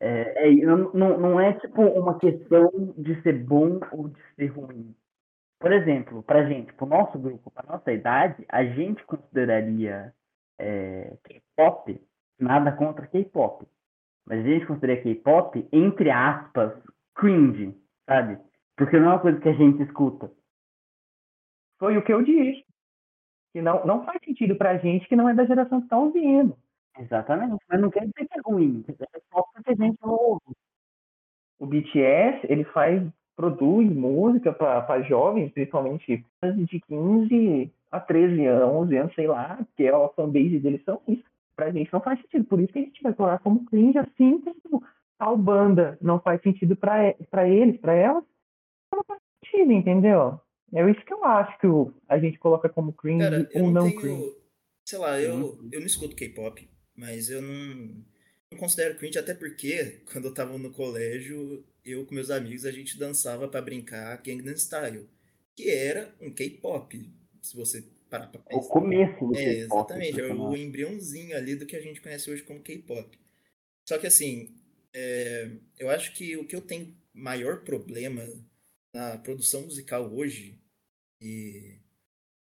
[0.00, 4.94] É, é, não, não é tipo uma questão de ser bom ou de ser ruim.
[5.58, 10.14] Por exemplo, pra gente, pro nosso grupo, pra nossa idade, a gente consideraria
[10.56, 12.00] é, K-pop,
[12.38, 13.66] nada contra K-pop.
[14.24, 16.72] Mas a gente considera K-pop, entre aspas,
[17.14, 17.74] cringe,
[18.06, 18.38] sabe?
[18.76, 20.30] Porque não é uma coisa que a gente escuta.
[21.78, 22.64] Foi o que eu disse.
[23.52, 26.56] Que não, não faz sentido pra gente que não é da geração que tá ouvindo.
[26.98, 27.64] Exatamente.
[27.68, 28.84] Mas não quer dizer que é ruim.
[28.88, 30.56] É só porque a gente não ouve.
[31.58, 33.02] O BTS, ele faz,
[33.36, 39.84] produz música para jovens, principalmente de 15 a 13 anos, 11 anos, sei lá, que
[39.84, 41.24] é a fanbase deles são isso.
[41.56, 42.44] Pra gente não faz sentido.
[42.44, 44.84] Por isso que a gente vai colocar como cringe assim, como
[45.18, 47.08] tal banda não faz sentido pra
[47.48, 48.24] eles, pra elas,
[48.92, 50.40] não faz sentido, entendeu?
[50.74, 51.66] É isso que eu acho que
[52.08, 54.00] a gente coloca como cringe Cara, ou não não tenho.
[54.00, 54.36] cringe.
[54.84, 55.68] Sei lá, eu, Uhum.
[55.72, 58.04] eu não escuto K-pop, mas eu não,
[58.50, 62.72] não considero cringe, até porque quando eu tava no colégio, eu com meus amigos, a
[62.72, 65.08] gente dançava pra brincar Gangnam Style,
[65.56, 67.10] que era um K-pop,
[67.42, 68.68] se você parar pra O pensar.
[68.68, 69.60] começo do É, K-pop.
[69.60, 73.18] exatamente, é o embriãozinho ali do que a gente conhece hoje como K-pop.
[73.88, 74.54] Só que assim,
[74.94, 78.22] é, eu acho que o que eu tenho maior problema
[78.98, 80.58] na produção musical hoje,
[81.22, 81.78] e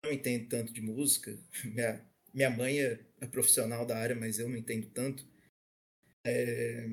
[0.04, 4.49] não entendo tanto de música, minha, minha mãe é, é profissional da área, mas eu
[4.49, 5.26] não entendo tanto.
[6.26, 6.89] É,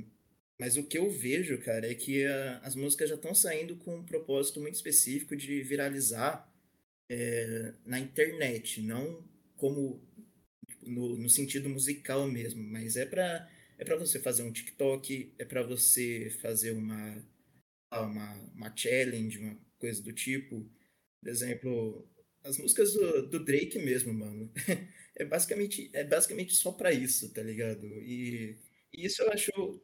[0.60, 3.96] mas o que eu vejo, cara, é que a- as músicas já estão saindo com
[3.96, 6.48] um propósito muito específico de viralizar
[7.10, 9.22] é, na internet, não
[9.56, 10.00] como
[10.82, 13.48] no, no sentido musical mesmo, mas é pra
[13.78, 17.22] é para você fazer um TikTok, é pra você fazer uma
[17.92, 20.68] uma, uma challenge, uma coisa do tipo.
[21.20, 22.08] Por exemplo,
[22.44, 24.50] as músicas do, do Drake mesmo, mano.
[25.16, 27.84] É basicamente, é basicamente só pra isso, tá ligado?
[27.86, 28.56] E,
[28.94, 29.82] e isso eu acho.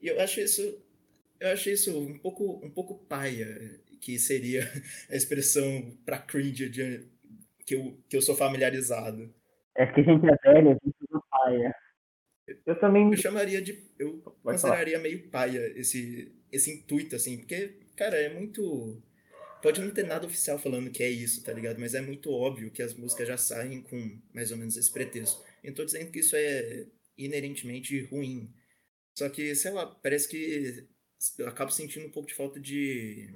[0.00, 0.82] Eu acho isso.
[1.40, 4.62] Eu acho isso um pouco, um pouco paia, que seria
[5.10, 7.08] a expressão pra cringe de-
[7.66, 9.34] que, eu, que eu sou familiarizado.
[9.76, 11.74] É que a gente é velho, a gente não paia.
[12.64, 13.10] Eu também.
[13.10, 13.82] Eu chamaria de.
[13.98, 14.36] Eu falar.
[14.42, 19.02] consideraria meio paia esse, esse intuito, assim, porque, cara, é muito.
[19.62, 21.80] Pode não ter nada oficial falando que é isso, tá ligado?
[21.80, 25.42] Mas é muito óbvio que as músicas já saem com mais ou menos esse pretexto.
[25.62, 26.86] Eu não tô dizendo que isso é
[27.16, 28.52] inerentemente ruim.
[29.16, 30.86] Só que, sei lá, parece que
[31.38, 33.32] eu acabo sentindo um pouco de falta de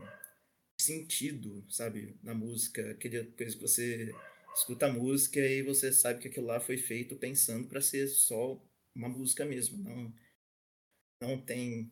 [0.79, 2.19] sentido, sabe?
[2.23, 2.91] Na música.
[2.91, 4.13] Aquela coisa que você
[4.55, 8.61] escuta a música e você sabe que aquilo lá foi feito pensando pra ser só
[8.99, 9.83] uma música mesmo.
[9.83, 10.13] Não,
[11.23, 11.91] não tem.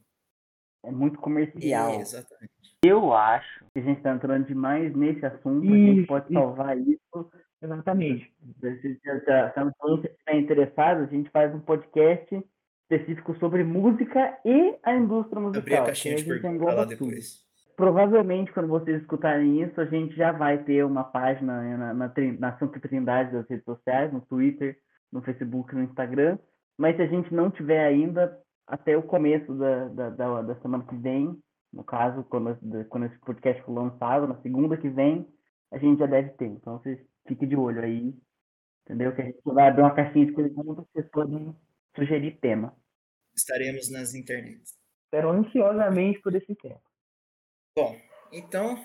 [0.85, 1.91] É muito comercial.
[1.93, 2.53] É, exatamente.
[2.85, 5.67] Eu acho que a gente tá entrando demais nesse assunto.
[5.67, 6.35] a gente Isso, pode isso.
[6.35, 7.31] salvar isso.
[7.63, 8.33] Exatamente.
[8.61, 12.45] Se, se, se, se a gente faz um podcast
[12.91, 15.63] específico sobre música e a indústria musical.
[15.63, 17.47] Abrir a caixinha a de gente perguntas lá depois.
[17.77, 22.59] Provavelmente, quando vocês escutarem isso, a gente já vai ter uma página na, na, na
[22.59, 24.79] Santa Trindade das redes sociais, no Twitter,
[25.13, 26.39] no Facebook, no Instagram.
[26.79, 30.85] Mas se a gente não tiver ainda, até o começo da, da, da, da semana
[30.87, 31.39] que vem,
[31.73, 32.59] no caso, quando,
[32.89, 35.27] quando esse podcast for lançado, na segunda que vem,
[35.73, 36.47] a gente já deve ter.
[36.47, 38.15] Então vocês fiquem de olho aí,
[38.85, 39.15] entendeu?
[39.15, 41.55] Que a gente vai abrir uma caixinha de perguntas, vocês podem
[41.95, 42.75] sugerir tema.
[43.37, 44.75] Estaremos nas internets.
[45.05, 46.81] Espero ansiosamente por esse tempo.
[47.77, 47.95] Bom,
[48.33, 48.83] então,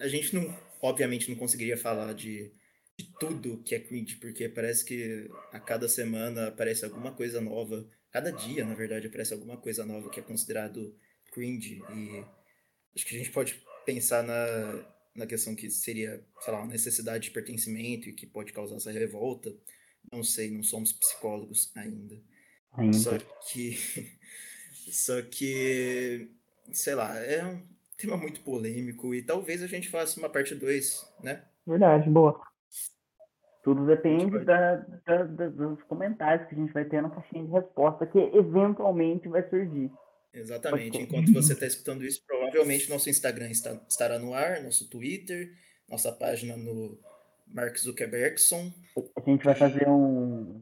[0.00, 2.52] a gente não, obviamente não conseguiria falar de,
[2.98, 7.86] de tudo que é cringe, porque parece que a cada semana aparece alguma coisa nova,
[8.10, 10.96] cada dia, na verdade, aparece alguma coisa nova que é considerado
[11.32, 12.24] cringe, e
[12.94, 17.24] acho que a gente pode pensar na, na questão que seria, sei lá, uma necessidade
[17.24, 19.54] de pertencimento e que pode causar essa revolta.
[20.12, 22.20] Não sei, não somos psicólogos ainda.
[22.72, 22.96] Ainda.
[22.96, 23.18] Só
[23.48, 23.76] que.
[24.90, 26.30] Só que.
[26.72, 27.66] Sei lá, é um
[27.96, 31.44] tema muito polêmico e talvez a gente faça uma parte 2, né?
[31.66, 32.40] Verdade, boa.
[33.64, 37.50] Tudo depende da, da- da- dos comentários que a gente vai ter na caixinha de
[37.50, 39.90] resposta, que eventualmente vai surgir.
[40.32, 40.98] Exatamente.
[40.98, 45.50] Enquanto você está escutando isso, provavelmente nosso Instagram está, estará no ar, nosso Twitter,
[45.88, 46.98] nossa página no
[47.46, 48.70] Mark Zuckerbergson.
[49.16, 50.60] A gente vai fazer um,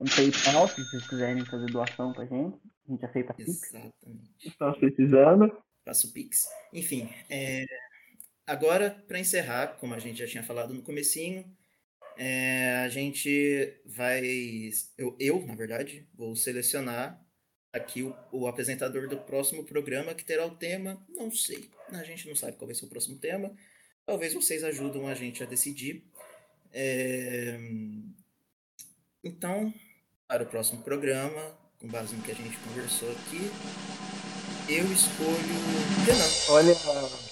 [0.00, 2.56] um PayPal, se vocês quiserem fazer doação pra gente.
[2.88, 3.48] A gente aceita Pix.
[3.72, 4.30] Exatamente.
[4.44, 5.56] Estamos precisando.
[5.84, 6.48] Faço o Pix.
[6.72, 7.64] Enfim, é,
[8.46, 11.44] agora, para encerrar, como a gente já tinha falado no comecinho,
[12.22, 14.70] é, a gente vai...
[14.98, 17.18] Eu, eu, na verdade, vou selecionar
[17.72, 22.28] aqui o, o apresentador do próximo programa, que terá o tema, não sei, a gente
[22.28, 23.50] não sabe qual vai ser o próximo tema,
[24.04, 26.04] talvez vocês ajudem a gente a decidir.
[26.70, 27.58] É,
[29.24, 29.72] Então,
[30.28, 33.50] para o próximo programa, com base no que a gente conversou aqui,
[34.68, 35.56] eu escolho
[36.04, 36.54] Renan.
[36.54, 37.29] Olha,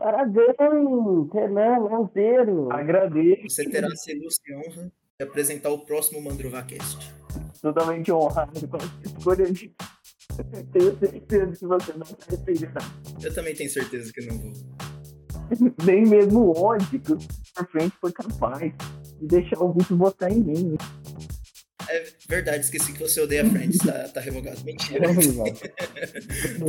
[0.00, 2.72] Parabéns, Renan Lanceiro.
[2.72, 3.42] agradeço.
[3.50, 7.14] Você terá essa ilustre honra de apresentar o próximo Mandruvacast.
[7.60, 9.74] Totalmente honrado com a escolha de
[10.72, 12.80] Tenho certeza que você não se arrependerá.
[13.22, 14.52] Eu também tenho certeza que não vou.
[15.84, 18.72] Nem mesmo o ódio que o frente foi capaz
[19.18, 20.76] de deixar o Vitor votar em mim.
[21.88, 24.62] É verdade, esqueci que você odeia Friends, tá, tá revogado.
[24.64, 25.06] Mentira.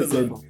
[0.08, 0.42] Zoando.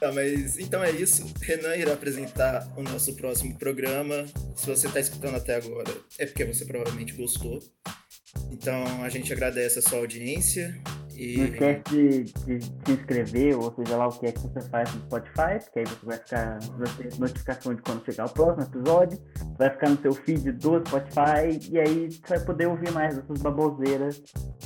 [0.00, 1.32] Tá, mas então é isso.
[1.40, 4.26] Renan irá apresentar o nosso próximo programa.
[4.54, 7.62] Se você tá escutando até agora, é porque você provavelmente gostou.
[8.50, 10.78] Então a gente agradece a sua audiência.
[11.16, 11.38] E...
[11.38, 14.94] Não esquece de, de se inscrever, ou seja lá o que é que você faz
[14.94, 18.62] no Spotify, porque aí você vai ficar vai ter notificação de quando chegar o próximo
[18.62, 19.18] episódio,
[19.58, 23.40] vai ficar no seu feed do Spotify, e aí você vai poder ouvir mais essas
[23.40, 24.22] baboseiras.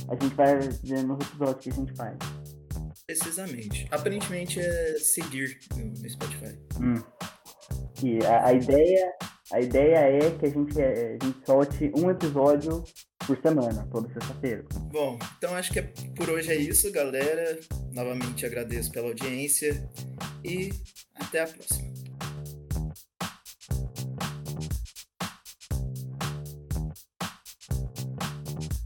[0.09, 2.17] A gente vai ver nos episódios que a gente faz.
[3.05, 3.87] Precisamente.
[3.91, 6.57] Aparentemente é seguir no, no Spotify.
[6.79, 6.95] Hum.
[8.03, 9.13] E a, a, ideia,
[9.51, 12.83] a ideia é que a gente, a gente solte um episódio
[13.25, 14.65] por semana, toda sexta-feira.
[14.91, 17.59] Bom, então acho que é, por hoje é isso, galera.
[17.93, 19.87] Novamente agradeço pela audiência
[20.43, 20.71] e
[21.15, 22.00] até a próxima.